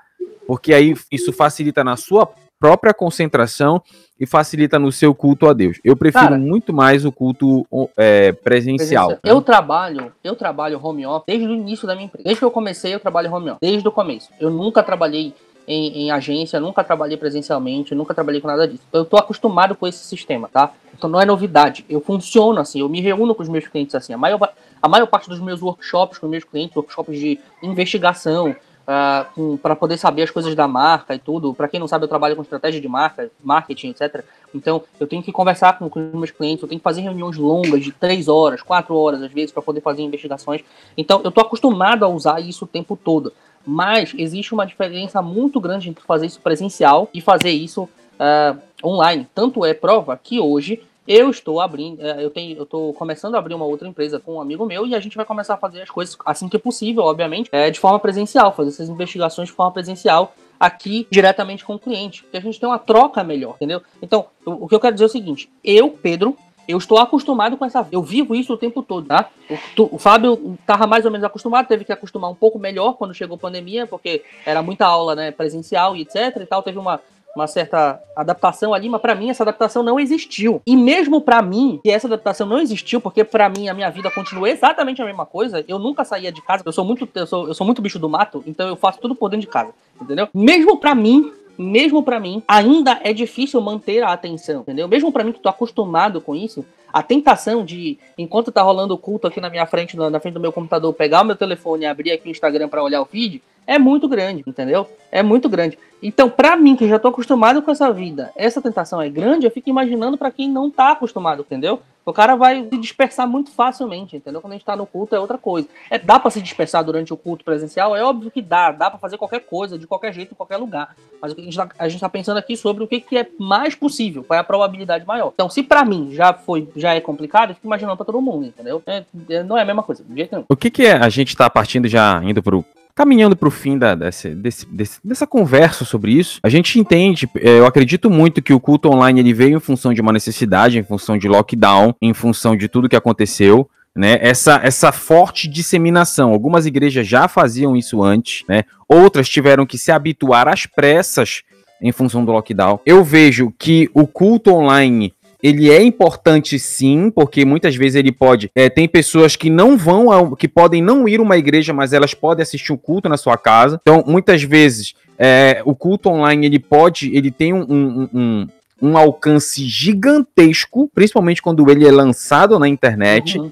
porque 0.46 0.74
aí 0.74 0.94
isso 1.12 1.34
facilita 1.34 1.84
na 1.84 1.98
sua 1.98 2.30
própria 2.60 2.94
concentração 2.94 3.82
e 4.20 4.26
facilita 4.26 4.80
no 4.80 4.92
seu 4.92 5.14
culto 5.14 5.48
a 5.48 5.54
Deus. 5.54 5.80
Eu 5.84 5.96
prefiro 5.96 6.26
Cara, 6.26 6.38
muito 6.38 6.74
mais 6.74 7.06
o 7.06 7.12
culto 7.12 7.66
é, 7.96 8.32
presencial. 8.32 9.10
Né? 9.10 9.18
Eu 9.24 9.42
trabalho, 9.42 10.12
eu 10.24 10.36
trabalho 10.36 10.80
home 10.84 11.06
office 11.06 11.26
desde 11.28 11.48
o 11.48 11.54
início 11.54 11.88
da 11.88 11.94
minha 11.94 12.06
empresa. 12.06 12.24
Desde 12.24 12.40
que 12.40 12.46
eu 12.46 12.52
comecei, 12.52 12.94
eu 12.94 13.00
trabalho 13.00 13.32
home 13.32 13.52
office. 13.52 13.60
Desde 13.62 13.88
o 13.88 13.92
começo. 13.92 14.30
Eu 14.40 14.50
nunca 14.50 14.82
trabalhei 14.82 15.34
em, 15.68 16.04
em, 16.04 16.12
agência, 16.12 16.60
nunca 16.60 16.84
trabalhei 16.84 17.18
presencialmente, 17.18 17.94
nunca 17.94 18.14
trabalhei 18.14 18.40
com 18.40 18.48
nada 18.48 18.68
disso. 18.68 18.84
Eu 18.94 19.04
tô 19.04 19.18
acostumado 19.18 19.76
com 19.76 19.86
esse 19.86 20.04
sistema, 20.06 20.48
tá? 20.48 20.72
Então 20.98 21.10
não 21.10 21.20
é 21.20 21.26
novidade. 21.26 21.86
Eu 21.90 22.00
funciono 22.00 22.60
assim, 22.60 22.80
eu 22.80 22.88
me 22.88 23.02
reúno 23.02 23.36
com 23.36 23.44
os 23.44 23.50
meus 23.50 23.68
clientes 23.68 23.94
assim. 23.94 24.14
A 24.14 24.18
maior, 24.18 24.40
a 24.82 24.88
maior 24.88 25.08
parte 25.08 25.28
dos 25.28 25.40
meus 25.40 25.62
workshops 25.62 26.18
com 26.18 26.28
meus 26.28 26.44
clientes, 26.44 26.76
workshops 26.76 27.20
de 27.20 27.40
investigação, 27.62 28.56
uh, 28.88 29.58
para 29.58 29.76
poder 29.76 29.98
saber 29.98 30.24
as 30.24 30.32
coisas 30.32 30.56
da 30.56 30.68
marca 30.68 31.14
e 31.14 31.20
tudo. 31.20 31.54
Para 31.54 31.68
quem 31.68 31.80
não 31.80 31.88
sabe, 31.88 32.06
eu 32.06 32.08
trabalho 32.08 32.36
com 32.36 32.42
estratégia 32.42 32.80
de 32.80 32.88
marca, 32.88 33.30
marketing, 33.44 33.90
etc. 33.90 34.24
Então, 34.56 34.82
eu 35.00 35.06
tenho 35.06 35.22
que 35.22 35.32
conversar 35.32 35.78
com, 35.78 35.90
com 35.90 36.00
os 36.00 36.14
meus 36.14 36.32
clientes, 36.32 36.64
eu 36.64 36.70
tenho 36.70 36.80
que 36.80 36.84
fazer 36.84 37.02
reuniões 37.02 37.38
longas 37.38 37.84
de 37.84 37.92
três 37.92 38.28
horas, 38.28 38.62
quatro 38.62 38.96
horas, 38.96 39.22
às 39.22 39.32
vezes, 39.32 39.52
para 39.52 39.62
poder 39.62 39.82
fazer 39.82 40.02
investigações. 40.02 40.62
Então, 40.98 41.22
eu 41.24 41.30
estou 41.30 41.44
acostumado 41.44 42.06
a 42.06 42.08
usar 42.08 42.40
isso 42.40 42.64
o 42.64 42.68
tempo 42.68 42.96
todo. 42.96 43.34
Mas 43.68 44.14
existe 44.18 44.54
uma 44.54 44.66
diferença 44.66 45.22
muito 45.22 45.60
grande 45.60 45.90
entre 45.90 46.04
fazer 46.06 46.28
isso 46.28 46.40
presencial 46.40 47.10
e 47.14 47.20
fazer 47.20 47.52
isso 47.52 47.84
uh, 47.84 48.58
online. 48.82 49.28
Tanto 49.36 49.66
é 49.66 49.74
prova 49.74 50.16
que 50.16 50.40
hoje 50.40 50.82
eu 51.08 51.30
estou 51.30 51.62
abrindo, 51.62 52.02
é, 52.02 52.24
eu 52.24 52.30
tenho, 52.30 52.58
eu 52.58 52.64
estou 52.64 52.94
começando 52.94 53.36
a 53.36 53.40
abrir 53.40 53.54
uma 53.54 53.66
outra 53.66 53.88
empresa 53.88 54.20
com 54.20 54.36
um 54.36 54.42
amigo 54.42 54.66
meu 54.66 54.86
e 54.86 54.94
a 54.94 55.00
gente 55.00 55.16
vai 55.16 55.26
começar 55.26 55.54
a 55.54 55.58
fazer 55.58 55.82
as 55.82 55.90
coisas 55.90 56.18
assim 56.26 56.50
que 56.50 56.58
possível, 56.58 57.04
obviamente, 57.04 57.50
é, 57.52 57.70
de 57.70 57.80
forma 57.80 57.98
presencial, 57.98 58.54
fazer 58.54 58.70
essas 58.70 58.90
investigações 58.90 59.48
de 59.48 59.54
forma 59.54 59.72
presencial 59.72 60.34
aqui 60.60 61.08
diretamente 61.10 61.64
com 61.64 61.76
o 61.76 61.80
cliente, 61.80 62.24
porque 62.24 62.38
a 62.38 62.42
gente 62.42 62.60
tem 62.60 62.68
uma 62.68 62.80
troca 62.80 63.24
melhor, 63.24 63.56
entendeu? 63.56 63.82
Então, 64.02 64.26
o 64.46 64.68
que 64.68 64.76
eu 64.76 64.80
quero 64.80 64.96
dizer 64.96 65.06
é 65.06 65.08
o 65.08 65.10
seguinte: 65.10 65.50
eu, 65.64 65.92
Pedro, 65.92 66.38
eu 66.68 66.78
estou 66.78 66.98
acostumado 66.98 67.58
com 67.58 67.66
essa. 67.66 67.88
Eu 67.92 68.02
vivo 68.02 68.36
isso 68.36 68.54
o 68.54 68.58
tempo 68.58 68.84
todo, 68.84 69.08
tá? 69.08 69.30
O, 69.78 69.96
o 69.96 69.98
Fábio 69.98 70.58
estava 70.60 70.86
mais 70.86 71.06
ou 71.06 71.12
menos 71.12 71.24
acostumado, 71.24 71.68
teve 71.68 71.86
que 71.86 71.92
acostumar 71.92 72.30
um 72.30 72.36
pouco 72.36 72.60
melhor 72.60 72.94
quando 72.94 73.14
chegou 73.14 73.36
a 73.36 73.40
pandemia, 73.40 73.88
porque 73.88 74.24
era 74.46 74.62
muita 74.62 74.86
aula 74.86 75.16
né, 75.16 75.32
presencial 75.32 75.96
e 75.96 76.02
etc. 76.02 76.38
e 76.42 76.46
tal. 76.46 76.62
Teve 76.62 76.78
uma, 76.78 77.00
uma 77.36 77.48
certa 77.48 78.02
adaptação 78.16 78.74
ali, 78.74 78.90
mas 78.90 79.00
para 79.00 79.16
mim 79.16 79.30
essa 79.30 79.44
adaptação 79.44 79.84
não 79.84 80.00
existiu. 80.00 80.62
E 80.66 80.76
mesmo 80.76 81.22
para 81.22 81.42
mim, 81.42 81.80
que 81.84 81.92
essa 81.92 82.08
adaptação 82.08 82.48
não 82.48 82.60
existiu, 82.60 83.00
porque 83.00 83.24
para 83.24 83.48
mim 83.48 83.70
a 83.70 83.74
minha 83.74 83.90
vida 83.90 84.10
continua 84.10 84.50
exatamente 84.50 85.02
a 85.02 85.06
mesma 85.06 85.26
coisa, 85.26 85.64
eu 85.68 85.78
nunca 85.78 86.04
saía 86.04 86.32
de 86.32 86.42
casa, 86.42 86.64
eu 86.66 86.72
sou 86.72 86.84
muito 86.84 87.08
eu 87.14 87.28
sou, 87.28 87.48
eu 87.48 87.54
sou 87.54 87.66
muito 87.66 87.82
bicho 87.82 88.00
do 88.00 88.10
mato, 88.10 88.44
então 88.48 88.68
eu 88.68 88.76
faço 88.76 89.00
tudo 89.00 89.16
por 89.16 89.30
dentro 89.30 89.46
de 89.46 89.52
casa, 89.52 89.72
entendeu? 90.02 90.28
Mesmo 90.34 90.78
para 90.78 90.96
mim, 90.96 91.32
mesmo 91.58 92.04
para 92.04 92.20
mim, 92.20 92.44
ainda 92.48 93.00
é 93.04 93.14
difícil 93.14 93.60
manter 93.62 94.04
a 94.04 94.14
atenção, 94.14 94.62
entendeu? 94.62 94.88
Mesmo 94.88 95.12
para 95.12 95.24
mim 95.24 95.32
que 95.32 95.40
tô 95.40 95.50
acostumado 95.50 96.22
com 96.22 96.36
isso, 96.36 96.66
a 96.92 97.04
tentação 97.04 97.66
de, 97.66 97.98
enquanto 98.18 98.52
tá 98.52 98.62
rolando 98.62 98.94
o 98.94 98.98
culto 98.98 99.28
aqui 99.28 99.42
na 99.42 99.50
minha 99.50 99.66
frente, 99.66 99.98
na 99.98 100.20
frente 100.20 100.36
do 100.36 100.40
meu 100.40 100.52
computador, 100.52 100.94
pegar 100.94 101.22
o 101.22 101.26
meu 101.26 101.36
telefone 101.36 101.84
e 101.84 101.86
abrir 101.86 102.12
aqui 102.12 102.30
o 102.30 102.32
Instagram 102.32 102.70
para 102.70 102.84
olhar 102.84 103.02
o 103.02 103.06
feed, 103.06 103.42
é 103.68 103.78
muito 103.78 104.08
grande, 104.08 104.44
entendeu? 104.48 104.88
É 105.12 105.22
muito 105.22 105.50
grande. 105.50 105.78
Então, 106.02 106.30
para 106.30 106.56
mim, 106.56 106.76
que 106.76 106.88
já 106.88 106.98
tô 106.98 107.10
acostumado 107.10 107.62
com 107.62 107.70
essa 107.70 107.92
vida, 107.92 108.32
essa 108.36 108.62
tentação 108.62 109.02
é 109.02 109.10
grande, 109.10 109.46
eu 109.46 109.52
fico 109.52 109.70
imaginando 109.70 110.18
para 110.18 110.32
quem 110.32 110.50
não 110.50 110.72
tá 110.72 110.92
acostumado, 110.92 111.42
entendeu? 111.42 111.82
O 112.06 112.14
cara 112.14 112.38
vai 112.38 112.64
se 112.64 112.78
dispersar 112.78 113.28
muito 113.28 113.52
facilmente, 113.52 114.16
entendeu? 114.16 114.40
Quando 114.40 114.54
a 114.54 114.56
gente 114.56 114.64
tá 114.64 114.78
no 114.78 114.86
culto 114.86 115.14
é 115.14 115.20
outra 115.20 115.38
coisa. 115.38 115.68
É, 115.90 116.00
dá 116.00 116.18
para 116.18 116.32
se 116.32 116.42
dispersar 116.42 116.82
durante 116.82 117.14
o 117.14 117.18
culto 117.18 117.44
presencial? 117.44 117.94
É 117.94 118.02
óbvio 118.02 118.32
que 118.32 118.42
dá. 118.42 118.72
Dá 118.72 118.90
para 118.90 118.98
fazer 118.98 119.18
qualquer 119.18 119.42
coisa, 119.42 119.78
de 119.78 119.86
qualquer 119.86 120.14
jeito, 120.14 120.32
em 120.32 120.36
qualquer 120.36 120.56
lugar. 120.56 120.96
Mas 121.22 121.34
a 121.34 121.42
gente, 121.42 121.58
tá, 121.58 121.70
a 121.78 121.90
gente 121.90 122.00
tá 122.00 122.08
pensando 122.08 122.38
aqui 122.38 122.56
sobre 122.56 122.82
o 122.82 122.88
que, 122.88 123.02
que 123.02 123.18
é 123.18 123.28
mais 123.38 123.76
possível, 123.76 124.24
qual 124.24 124.38
é 124.38 124.40
a 124.40 124.44
probabilidade 124.44 125.06
maior. 125.06 125.32
Então, 125.34 125.50
se 125.50 125.62
para 125.62 125.84
mim 125.84 126.12
já 126.14 126.32
foi, 126.32 126.70
já 126.78 126.94
é 126.94 127.02
complicado, 127.02 127.50
eu 127.50 127.56
fico 127.56 127.68
imaginando 127.68 127.98
para 127.98 128.06
todo 128.06 128.22
mundo, 128.22 128.46
entendeu? 128.46 128.82
É, 128.86 129.04
é, 129.30 129.44
não 129.44 129.58
é 129.58 129.64
a 129.64 129.66
mesma 129.66 129.84
coisa, 129.84 130.02
de 130.02 130.16
jeito 130.16 130.32
nenhum. 130.32 130.46
O 130.48 130.56
que, 130.56 130.72
que 130.72 130.86
é 130.86 130.94
a 130.94 131.10
gente 131.10 131.36
tá 131.36 131.50
partindo 131.50 131.90
já 131.90 132.22
indo 132.24 132.42
pro 132.42 132.64
caminhando 132.98 133.36
para 133.36 133.48
o 133.48 133.52
fim 133.52 133.78
da, 133.78 133.94
desse, 133.94 134.30
desse, 134.32 134.66
desse, 134.66 135.00
dessa 135.04 135.28
conversa 135.28 135.86
sobre 135.86 136.14
isso, 136.14 136.40
a 136.42 136.50
gente 136.50 136.80
entende, 136.80 137.30
é, 137.36 137.60
eu 137.60 137.68
acredito 137.68 138.10
muito 138.10 138.42
que 138.42 138.52
o 138.52 138.60
culto 138.60 138.90
online 138.90 139.20
ele 139.20 139.36
veio 139.36 139.58
em 139.58 139.60
função 139.60 139.94
de 139.94 140.02
uma 140.02 140.12
necessidade, 140.12 140.80
em 140.80 140.84
função 140.84 141.16
de 141.16 141.28
lockdown, 141.28 141.94
em 142.02 142.12
função 142.12 142.58
de 142.58 142.68
tudo 142.68 142.90
que 142.90 142.96
aconteceu. 142.96 143.70
Né, 143.96 144.20
essa, 144.22 144.60
essa 144.64 144.92
forte 144.92 145.48
disseminação. 145.48 146.32
Algumas 146.32 146.68
igrejas 146.68 147.08
já 147.08 147.28
faziam 147.28 147.76
isso 147.76 148.04
antes, 148.04 148.44
né, 148.48 148.64
outras 148.88 149.28
tiveram 149.28 149.66
que 149.66 149.76
se 149.76 149.92
habituar 149.92 150.48
às 150.48 150.68
pressas 150.68 151.42
em 151.82 151.92
função 151.92 152.24
do 152.24 152.32
lockdown. 152.32 152.80
Eu 152.86 153.04
vejo 153.04 153.52
que 153.58 153.90
o 153.96 154.06
culto 154.06 154.52
online 154.52 155.14
ele 155.42 155.70
é 155.72 155.82
importante 155.84 156.58
sim, 156.58 157.12
porque 157.12 157.46
muitas 157.46 157.76
vezes 157.76 157.96
ele 157.96 158.12
pode. 158.12 158.50
É, 158.56 158.70
tem 158.70 158.88
pessoas 158.88 159.36
que 159.36 159.50
não 159.50 159.78
vão, 159.78 160.12
ao, 160.12 160.36
que 160.36 160.48
podem 160.48 160.82
não 160.82 161.08
ir 161.08 161.20
a 161.20 161.24
uma 161.24 161.38
igreja, 161.38 161.74
mas 161.74 161.94
elas 161.94 162.14
podem 162.14 162.42
assistir 162.42 162.74
um 162.74 162.78
culto 162.78 163.08
na 163.08 163.18
sua 163.18 163.38
casa. 163.38 163.80
Então, 163.82 164.04
muitas 164.08 164.42
vezes, 164.42 164.96
é, 165.18 165.62
o 165.64 165.76
culto 165.76 166.10
online 166.10 166.46
ele 166.46 166.60
pode, 166.60 167.16
ele 167.16 167.30
tem 167.30 167.54
um, 167.54 167.66
um, 167.70 168.10
um, 168.14 168.48
um, 168.82 168.98
alcance 168.98 169.64
gigantesco, 169.66 170.90
principalmente 170.94 171.42
quando 171.42 171.70
ele 171.70 171.88
é 171.88 171.92
lançado 171.92 172.58
na 172.58 172.68
internet, 172.68 173.38
uhum. 173.38 173.52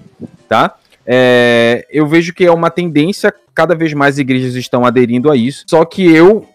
tá? 0.50 0.76
É, 1.06 1.86
eu 1.92 2.08
vejo 2.08 2.34
que 2.34 2.44
é 2.44 2.52
uma 2.52 2.72
tendência, 2.72 3.32
cada 3.54 3.76
vez 3.76 3.94
mais 3.94 4.18
igrejas 4.18 4.56
estão 4.56 4.84
aderindo 4.86 5.30
a 5.30 5.38
isso. 5.38 5.64
Só 5.68 5.86
que 5.86 6.04
eu 6.04 6.48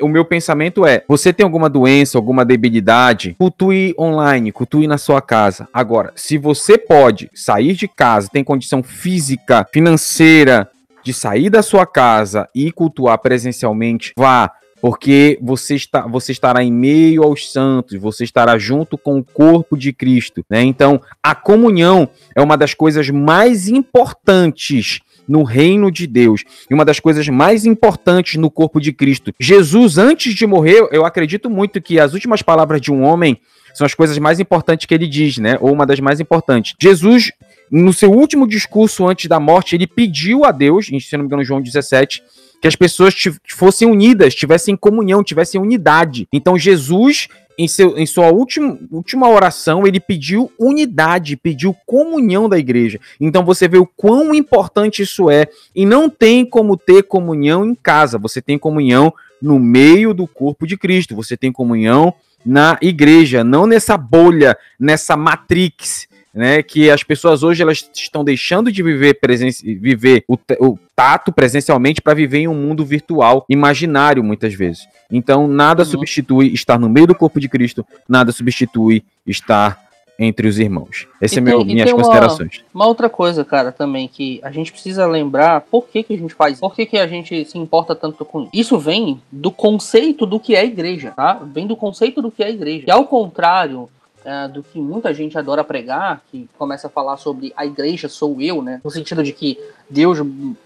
o 0.00 0.08
meu 0.08 0.24
pensamento 0.24 0.86
é: 0.86 1.02
você 1.08 1.32
tem 1.32 1.44
alguma 1.44 1.68
doença, 1.68 2.18
alguma 2.18 2.44
debilidade, 2.44 3.34
cultue 3.38 3.94
online, 3.98 4.52
cultue 4.52 4.86
na 4.86 4.98
sua 4.98 5.20
casa. 5.20 5.68
Agora, 5.72 6.12
se 6.14 6.38
você 6.38 6.78
pode 6.78 7.30
sair 7.34 7.74
de 7.74 7.88
casa, 7.88 8.28
tem 8.32 8.44
condição 8.44 8.82
física, 8.82 9.66
financeira 9.72 10.68
de 11.02 11.12
sair 11.12 11.50
da 11.50 11.62
sua 11.62 11.86
casa 11.86 12.48
e 12.54 12.72
cultuar 12.72 13.18
presencialmente, 13.18 14.12
vá 14.16 14.50
porque 14.84 15.38
você, 15.40 15.76
está, 15.76 16.06
você 16.06 16.30
estará 16.30 16.62
em 16.62 16.70
meio 16.70 17.22
aos 17.22 17.50
santos, 17.50 17.98
você 17.98 18.22
estará 18.22 18.58
junto 18.58 18.98
com 18.98 19.18
o 19.18 19.24
corpo 19.24 19.78
de 19.78 19.94
Cristo. 19.94 20.44
Né? 20.50 20.60
Então, 20.60 21.00
a 21.22 21.34
comunhão 21.34 22.06
é 22.36 22.42
uma 22.42 22.54
das 22.54 22.74
coisas 22.74 23.08
mais 23.08 23.66
importantes 23.66 25.00
no 25.28 25.42
reino 25.42 25.90
de 25.90 26.06
Deus. 26.06 26.44
E 26.70 26.74
uma 26.74 26.84
das 26.84 27.00
coisas 27.00 27.28
mais 27.28 27.64
importantes 27.64 28.36
no 28.36 28.50
corpo 28.50 28.80
de 28.80 28.92
Cristo. 28.92 29.32
Jesus, 29.38 29.98
antes 29.98 30.34
de 30.34 30.46
morrer, 30.46 30.88
eu 30.90 31.04
acredito 31.04 31.48
muito 31.48 31.80
que 31.80 31.98
as 31.98 32.14
últimas 32.14 32.42
palavras 32.42 32.80
de 32.80 32.92
um 32.92 33.02
homem 33.02 33.38
são 33.74 33.84
as 33.84 33.94
coisas 33.94 34.16
mais 34.18 34.38
importantes 34.38 34.86
que 34.86 34.94
ele 34.94 35.08
diz, 35.08 35.38
né? 35.38 35.58
Ou 35.60 35.72
uma 35.72 35.84
das 35.84 35.98
mais 35.98 36.20
importantes. 36.20 36.74
Jesus, 36.80 37.32
no 37.70 37.92
seu 37.92 38.10
último 38.12 38.46
discurso 38.46 39.06
antes 39.06 39.26
da 39.28 39.40
morte, 39.40 39.74
ele 39.74 39.86
pediu 39.86 40.44
a 40.44 40.52
Deus, 40.52 40.86
se 40.86 41.16
não 41.16 41.20
me 41.20 41.26
engano, 41.26 41.44
João 41.44 41.60
17, 41.60 42.22
que 42.62 42.68
as 42.68 42.76
pessoas 42.76 43.14
fossem 43.50 43.86
unidas, 43.86 44.34
tivessem 44.34 44.76
comunhão, 44.76 45.22
tivessem 45.22 45.60
unidade. 45.60 46.26
Então 46.32 46.56
Jesus 46.56 47.28
em, 47.58 47.68
seu, 47.68 47.96
em 47.96 48.06
sua 48.06 48.30
última, 48.30 48.78
última 48.90 49.28
oração, 49.28 49.86
ele 49.86 50.00
pediu 50.00 50.50
unidade, 50.58 51.36
pediu 51.36 51.74
comunhão 51.86 52.48
da 52.48 52.58
igreja. 52.58 53.00
Então 53.20 53.44
você 53.44 53.68
vê 53.68 53.78
o 53.78 53.86
quão 53.86 54.34
importante 54.34 55.02
isso 55.02 55.30
é. 55.30 55.46
E 55.74 55.86
não 55.86 56.08
tem 56.10 56.44
como 56.44 56.76
ter 56.76 57.04
comunhão 57.04 57.64
em 57.64 57.74
casa, 57.74 58.18
você 58.18 58.42
tem 58.42 58.58
comunhão 58.58 59.12
no 59.40 59.58
meio 59.58 60.14
do 60.14 60.26
corpo 60.26 60.66
de 60.66 60.76
Cristo, 60.76 61.14
você 61.14 61.36
tem 61.36 61.52
comunhão 61.52 62.14
na 62.44 62.78
igreja, 62.82 63.42
não 63.42 63.66
nessa 63.66 63.96
bolha, 63.96 64.56
nessa 64.78 65.16
matrix 65.16 66.06
né, 66.34 66.62
que 66.62 66.90
as 66.90 67.02
pessoas 67.02 67.42
hoje 67.42 67.62
elas 67.62 67.88
estão 67.94 68.24
deixando 68.24 68.72
de 68.72 68.82
viver, 68.82 69.14
presen 69.14 69.50
viver 69.80 70.24
o, 70.26 70.36
o 70.60 70.78
tato 70.96 71.32
presencialmente 71.32 72.02
para 72.02 72.14
viver 72.14 72.38
em 72.38 72.48
um 72.48 72.54
mundo 72.54 72.84
virtual, 72.84 73.44
imaginário 73.48 74.22
muitas 74.22 74.52
vezes. 74.52 74.88
Então, 75.10 75.46
nada 75.46 75.82
uhum. 75.82 75.88
substitui 75.88 76.52
estar 76.52 76.78
no 76.78 76.88
meio 76.88 77.06
do 77.06 77.14
corpo 77.14 77.38
de 77.38 77.48
Cristo, 77.48 77.86
nada 78.08 78.32
substitui 78.32 79.04
estar 79.26 79.84
entre 80.18 80.46
os 80.46 80.58
irmãos. 80.58 81.08
Essa 81.20 81.38
é 81.38 81.40
meu, 81.40 81.64
minhas 81.64 81.92
considerações. 81.92 82.64
Uma, 82.72 82.84
uma, 82.84 82.88
outra 82.88 83.08
coisa, 83.08 83.44
cara, 83.44 83.72
também 83.72 84.06
que 84.08 84.40
a 84.42 84.50
gente 84.50 84.70
precisa 84.70 85.06
lembrar 85.06 85.62
por 85.62 85.86
que, 85.88 86.02
que 86.02 86.14
a 86.14 86.18
gente 86.18 86.34
faz, 86.34 86.60
por 86.60 86.74
que, 86.74 86.86
que 86.86 86.96
a 86.96 87.06
gente 87.06 87.44
se 87.44 87.58
importa 87.58 87.94
tanto 87.94 88.24
com 88.24 88.42
isso. 88.42 88.50
Isso 88.52 88.78
vem 88.78 89.20
do 89.30 89.50
conceito 89.50 90.24
do 90.24 90.38
que 90.38 90.54
é 90.54 90.64
igreja, 90.64 91.12
tá? 91.12 91.40
Vem 91.52 91.66
do 91.66 91.76
conceito 91.76 92.22
do 92.22 92.30
que 92.30 92.42
é 92.42 92.50
igreja. 92.50 92.84
E 92.86 92.90
ao 92.90 93.06
contrário 93.06 93.88
uh, 94.24 94.52
do 94.52 94.62
que 94.62 94.78
muita 94.78 95.12
gente 95.12 95.38
adora 95.38 95.62
pregar, 95.62 96.22
que 96.30 96.48
começa 96.58 96.86
a 96.86 96.90
falar 96.90 97.16
sobre 97.16 97.52
a 97.56 97.64
igreja 97.64 98.08
sou 98.08 98.40
eu, 98.40 98.62
né? 98.62 98.80
No 98.84 98.90
sentido 98.90 99.22
de 99.22 99.32
que 99.32 99.58
Deus 99.88 100.18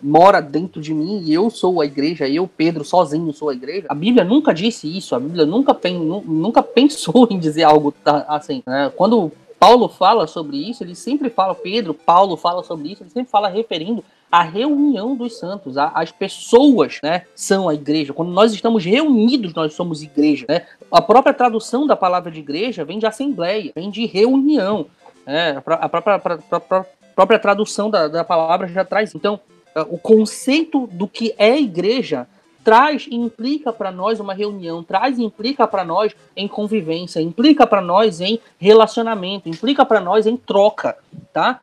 mora 0.02 0.40
dentro 0.40 0.80
de 0.80 0.94
mim 0.94 1.22
e 1.24 1.32
eu 1.32 1.50
sou 1.50 1.80
a 1.80 1.86
igreja, 1.86 2.28
eu, 2.28 2.48
Pedro, 2.48 2.84
sozinho 2.84 3.32
sou 3.32 3.50
a 3.50 3.54
igreja. 3.54 3.86
A 3.88 3.94
Bíblia 3.94 4.24
nunca 4.24 4.54
disse 4.54 4.96
isso, 4.96 5.14
a 5.14 5.20
Bíblia 5.20 5.44
nunca, 5.44 5.74
pen, 5.74 5.98
nunca 5.98 6.62
pensou 6.62 7.26
em 7.30 7.38
dizer 7.38 7.64
algo 7.64 7.94
assim. 8.28 8.62
Né? 8.66 8.92
Quando 8.96 9.32
Paulo 9.58 9.88
fala 9.88 10.26
sobre 10.26 10.56
isso, 10.56 10.84
ele 10.84 10.94
sempre 10.94 11.28
fala, 11.28 11.54
Pedro, 11.54 11.92
Paulo 11.92 12.36
fala 12.36 12.62
sobre 12.62 12.92
isso, 12.92 13.02
ele 13.02 13.10
sempre 13.10 13.30
fala 13.30 13.48
referindo 13.48 14.04
a 14.30 14.42
reunião 14.42 15.16
dos 15.16 15.38
santos, 15.38 15.76
as 15.78 16.12
pessoas, 16.12 16.98
né, 17.02 17.24
são 17.34 17.68
a 17.68 17.74
igreja. 17.74 18.12
Quando 18.12 18.30
nós 18.30 18.52
estamos 18.52 18.84
reunidos, 18.84 19.54
nós 19.54 19.72
somos 19.72 20.02
igreja, 20.02 20.44
né? 20.48 20.66
A 20.90 21.02
própria 21.02 21.34
tradução 21.34 21.86
da 21.86 21.96
palavra 21.96 22.30
de 22.30 22.40
igreja 22.40 22.84
vem 22.84 22.98
de 22.98 23.06
assembleia, 23.06 23.72
vem 23.74 23.90
de 23.90 24.06
reunião. 24.06 24.86
Né? 25.26 25.62
A, 25.66 25.88
própria, 25.88 26.14
a, 26.14 26.56
a 26.76 26.84
própria 27.14 27.38
tradução 27.38 27.90
da, 27.90 28.08
da 28.08 28.24
palavra 28.24 28.66
já 28.68 28.84
traz. 28.84 29.14
Então, 29.14 29.40
o 29.88 29.98
conceito 29.98 30.86
do 30.86 31.06
que 31.06 31.34
é 31.38 31.58
igreja 31.58 32.26
traz 32.64 33.06
e 33.10 33.14
implica 33.14 33.72
para 33.72 33.90
nós 33.90 34.20
uma 34.20 34.34
reunião, 34.34 34.82
traz 34.82 35.18
e 35.18 35.24
implica 35.24 35.66
para 35.66 35.84
nós 35.84 36.14
em 36.36 36.46
convivência, 36.46 37.20
implica 37.20 37.66
para 37.66 37.80
nós 37.80 38.20
em 38.20 38.38
relacionamento, 38.58 39.48
implica 39.48 39.86
para 39.86 40.00
nós 40.00 40.26
em 40.26 40.36
troca, 40.36 40.96
tá? 41.32 41.58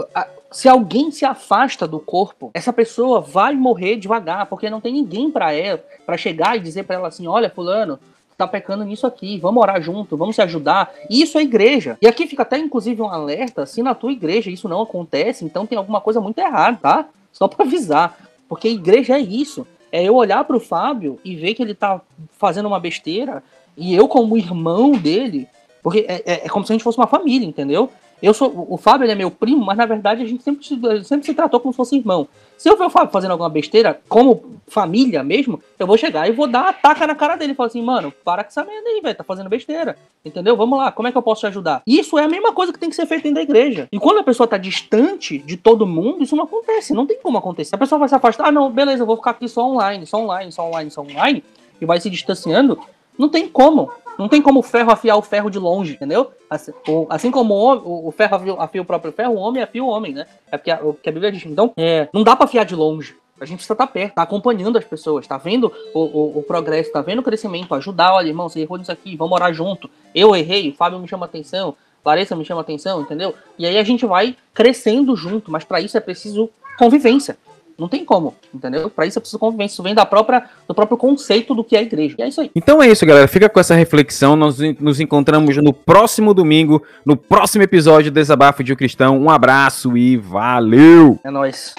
Se 0.52 0.68
alguém 0.68 1.12
se 1.12 1.26
afasta 1.26 1.88
do 1.88 2.00
corpo, 2.00 2.50
essa 2.54 2.74
pessoa 2.74 3.20
vai 3.20 3.54
morrer 3.54 3.98
devagar, 3.98 4.48
porque 4.48 4.70
não 4.70 4.82
tem 4.82 4.94
ninguém 4.94 5.30
para 5.30 5.54
ela, 5.54 5.84
para 6.06 6.18
chegar 6.18 6.58
e 6.58 6.62
dizer 6.62 6.84
para 6.84 6.96
ela 6.96 7.10
assim, 7.10 7.28
olha, 7.28 7.50
fulano, 7.50 8.00
tá 8.38 8.48
pecando 8.48 8.84
nisso 8.84 9.08
aqui, 9.08 9.38
vamos 9.40 9.62
orar 9.62 9.82
junto, 9.82 10.18
vamos 10.18 10.36
se 10.36 10.42
ajudar. 10.42 10.94
Isso 11.10 11.38
é 11.38 11.42
igreja. 11.42 11.98
E 12.02 12.08
aqui 12.08 12.28
fica 12.28 12.44
até 12.44 12.58
inclusive 12.58 13.02
um 13.02 13.10
alerta, 13.10 13.66
se 13.66 13.82
na 13.82 13.96
tua 13.96 14.12
igreja 14.12 14.50
isso 14.50 14.68
não 14.68 14.82
acontece, 14.82 15.46
então 15.46 15.66
tem 15.66 15.78
alguma 15.78 16.02
coisa 16.02 16.20
muito 16.20 16.38
errada, 16.40 16.78
tá? 16.82 17.06
Só 17.32 17.48
para 17.48 17.66
avisar, 17.66 18.18
porque 18.48 18.68
igreja 18.68 19.16
é 19.18 19.20
isso. 19.20 19.66
É 19.92 20.04
eu 20.04 20.16
olhar 20.16 20.44
para 20.44 20.58
o 20.58 20.60
Fábio 20.60 21.20
e 21.24 21.36
ver 21.36 21.54
que 21.54 21.62
ele 21.62 21.74
tá 21.74 22.02
fazendo 22.32 22.66
uma 22.66 22.80
besteira 22.80 23.42
e 23.78 23.96
eu 23.96 24.08
como 24.08 24.38
irmão 24.38 24.92
dele, 24.92 25.48
porque 25.82 26.06
é, 26.08 26.24
é, 26.26 26.46
é 26.46 26.50
como 26.50 26.66
se 26.66 26.72
a 26.72 26.76
gente 26.76 26.84
fosse 26.84 26.98
uma 26.98 27.08
família, 27.08 27.48
entendeu? 27.48 27.90
Eu 28.22 28.34
sou 28.34 28.66
o 28.70 28.78
Fábio, 28.78 29.06
ele 29.06 29.12
é 29.12 29.16
meu 29.16 29.30
primo, 29.30 29.64
mas 29.66 29.78
na 29.78 29.86
verdade 29.86 30.24
a 30.24 30.26
gente 30.26 30.44
sempre, 30.44 30.66
sempre 31.04 31.26
se 31.26 31.34
tratou 31.34 31.60
como 31.60 31.74
se 31.74 31.78
fosse 31.78 31.96
irmão. 31.96 32.28
Se 32.58 32.70
eu 32.70 32.78
ver 32.78 32.86
o 32.86 32.90
Fábio 32.90 33.12
fazendo 33.12 33.32
alguma 33.32 33.50
besteira, 33.50 34.00
como 34.08 34.55
família 34.68 35.24
mesmo, 35.24 35.62
eu 35.78 35.86
vou 35.86 35.98
chegar 35.98 36.28
e 36.28 36.32
vou 36.32 36.48
dar 36.48 36.70
a 36.70 36.74
taca 36.74 37.06
na 37.06 37.16
cara 37.16 37.36
dele 37.36 37.54
falar 37.54 37.68
assim, 37.68 37.82
mano, 37.82 38.12
para 38.24 38.44
com 38.44 38.50
essa 38.50 38.64
merda 38.64 38.90
aí, 38.90 39.02
velho, 39.02 39.16
tá 39.16 39.24
fazendo 39.24 39.50
besteira. 39.50 39.98
Entendeu? 40.24 40.58
Vamos 40.58 40.80
lá, 40.80 40.92
como 40.92 41.08
é 41.08 41.12
que 41.12 41.18
eu 41.18 41.22
posso 41.22 41.42
te 41.42 41.48
ajudar? 41.48 41.84
Isso 41.86 42.18
é 42.18 42.24
a 42.24 42.28
mesma 42.28 42.52
coisa 42.52 42.74
que 42.74 42.80
tem 42.80 42.90
que 42.90 42.96
ser 42.96 43.06
feito 43.06 43.24
dentro 43.24 43.36
da 43.36 43.42
igreja. 43.42 43.88
E 43.92 44.00
quando 44.00 44.20
a 44.20 44.24
pessoa 44.24 44.48
tá 44.48 44.58
distante 44.58 45.38
de 45.38 45.56
todo 45.56 45.86
mundo, 45.86 46.24
isso 46.24 46.36
não 46.36 46.46
acontece, 46.46 46.94
não 46.94 47.06
tem 47.06 47.20
como 47.22 47.38
acontecer. 47.38 47.76
A 47.76 47.78
pessoa 47.78 48.00
vai 48.00 48.10
se 48.10 48.16
afastar, 48.16 48.48
ah, 48.48 48.52
não, 48.52 48.72
beleza, 48.72 49.04
eu 49.04 49.08
vou 49.08 49.18
ficar 49.18 49.32
aqui 49.32 49.48
só 49.48 49.70
online, 49.70 50.06
só 50.06 50.18
online, 50.18 50.52
só 50.52 50.68
online, 50.68 50.92
só 50.92 51.02
online, 51.02 51.44
e 51.80 51.86
vai 51.86 52.00
se 52.00 52.10
distanciando. 52.10 52.80
Não 53.18 53.30
tem 53.30 53.48
como. 53.48 53.92
Não 54.18 54.30
tem 54.30 54.42
como 54.42 54.60
o 54.60 54.64
ferro 54.64 54.92
afiar 54.92 55.18
o 55.18 55.22
ferro 55.22 55.50
de 55.50 55.60
longe, 55.60 55.94
entendeu? 55.94 56.32
Assim, 56.50 56.72
assim 57.10 57.32
como 57.32 57.54
o, 57.54 58.08
o, 58.08 58.12
ferro 58.12 58.56
afia, 58.60 58.82
o 58.82 58.86
próprio 58.86 59.12
ferro, 59.12 59.34
o 59.34 59.38
homem 59.38 59.62
afia 59.62 59.84
o 59.84 59.88
homem, 59.88 60.14
né? 60.14 60.26
É 60.50 60.58
porque 60.58 60.72
a, 60.72 60.80
o 60.82 60.94
que 60.94 61.10
a 61.10 61.12
Bíblia 61.12 61.32
diz. 61.32 61.46
Então, 61.46 61.74
é, 61.76 62.08
não 62.14 62.24
dá 62.24 62.36
para 62.36 62.46
afiar 62.46 62.66
de 62.66 62.76
longe. 62.76 63.16
A 63.40 63.46
gente 63.46 63.58
precisa 63.58 63.74
estar 63.74 63.88
tá 63.88 63.92
perto, 63.92 64.16
tá 64.16 64.22
acompanhando 64.22 64.78
as 64.78 64.86
pessoas, 64.86 65.28
tá 65.28 65.38
vendo 65.38 65.72
o, 65.94 66.00
o, 66.00 66.40
o, 66.40 66.44
progresso, 66.44 66.92
tá 66.92 67.02
vendo 67.02 67.20
o 67.20 67.24
crescimento, 67.24 67.76
ajudar, 67.76 68.14
olha, 68.14 68.30
irmão, 68.30 68.48
você 68.48 68.62
errou 68.62 68.78
nisso 68.78 68.92
aqui, 68.92 69.16
vamos 69.18 69.34
orar 69.34 69.54
junto. 69.54 69.90
Eu 70.14 70.36
errei, 70.36 70.70
o 70.70 70.74
Fábio 70.74 71.00
me 71.00 71.08
chama 71.08 71.26
atenção, 71.26 71.76
Larissa 72.06 72.36
me 72.36 72.46
chama 72.46 72.62
atenção, 72.62 73.02
entendeu? 73.02 73.34
E 73.58 73.66
aí 73.66 73.78
a 73.78 73.84
gente 73.84 74.06
vai 74.06 74.38
crescendo 74.54 75.16
junto, 75.16 75.52
mas 75.52 75.64
para 75.64 75.82
isso 75.82 75.98
é 75.98 76.00
preciso 76.00 76.50
convivência. 76.78 77.38
Não 77.78 77.90
tem 77.90 78.06
como, 78.06 78.34
entendeu? 78.54 78.90
Para 78.90 79.06
isso 79.06 79.20
é 79.20 79.22
preciso 79.22 79.40
convivência. 79.40 79.74
Isso 79.74 79.84
vem 79.84 79.94
da 79.94 80.06
própria, 80.06 80.46
do 80.66 80.74
próprio 80.74 80.98
conceito 80.98 81.54
do 81.54 81.64
que 81.64 81.76
é 81.76 81.80
a 81.80 81.82
igreja. 81.82 82.16
E 82.18 82.22
é 82.22 82.28
isso 82.30 82.40
aí. 82.40 82.52
Então 82.56 82.82
é 82.82 82.88
isso, 82.88 83.06
galera. 83.06 83.28
Fica 83.28 83.50
com 83.50 83.60
essa 83.60 83.76
reflexão. 83.76 84.38
Nós 84.38 84.58
nos 84.80 85.02
encontramos 85.02 85.58
no 85.58 85.74
próximo 85.74 86.34
domingo, 86.34 86.82
no 87.06 87.18
próximo 87.18 87.64
episódio 87.64 88.12
do 88.12 88.16
Desabafo 88.16 88.64
de 88.64 88.72
um 88.72 88.78
Cristão. 88.78 89.20
Um 89.20 89.30
abraço 89.30 89.98
e 89.98 90.16
valeu! 90.16 91.20
É 91.24 91.30
nóis. 91.30 91.76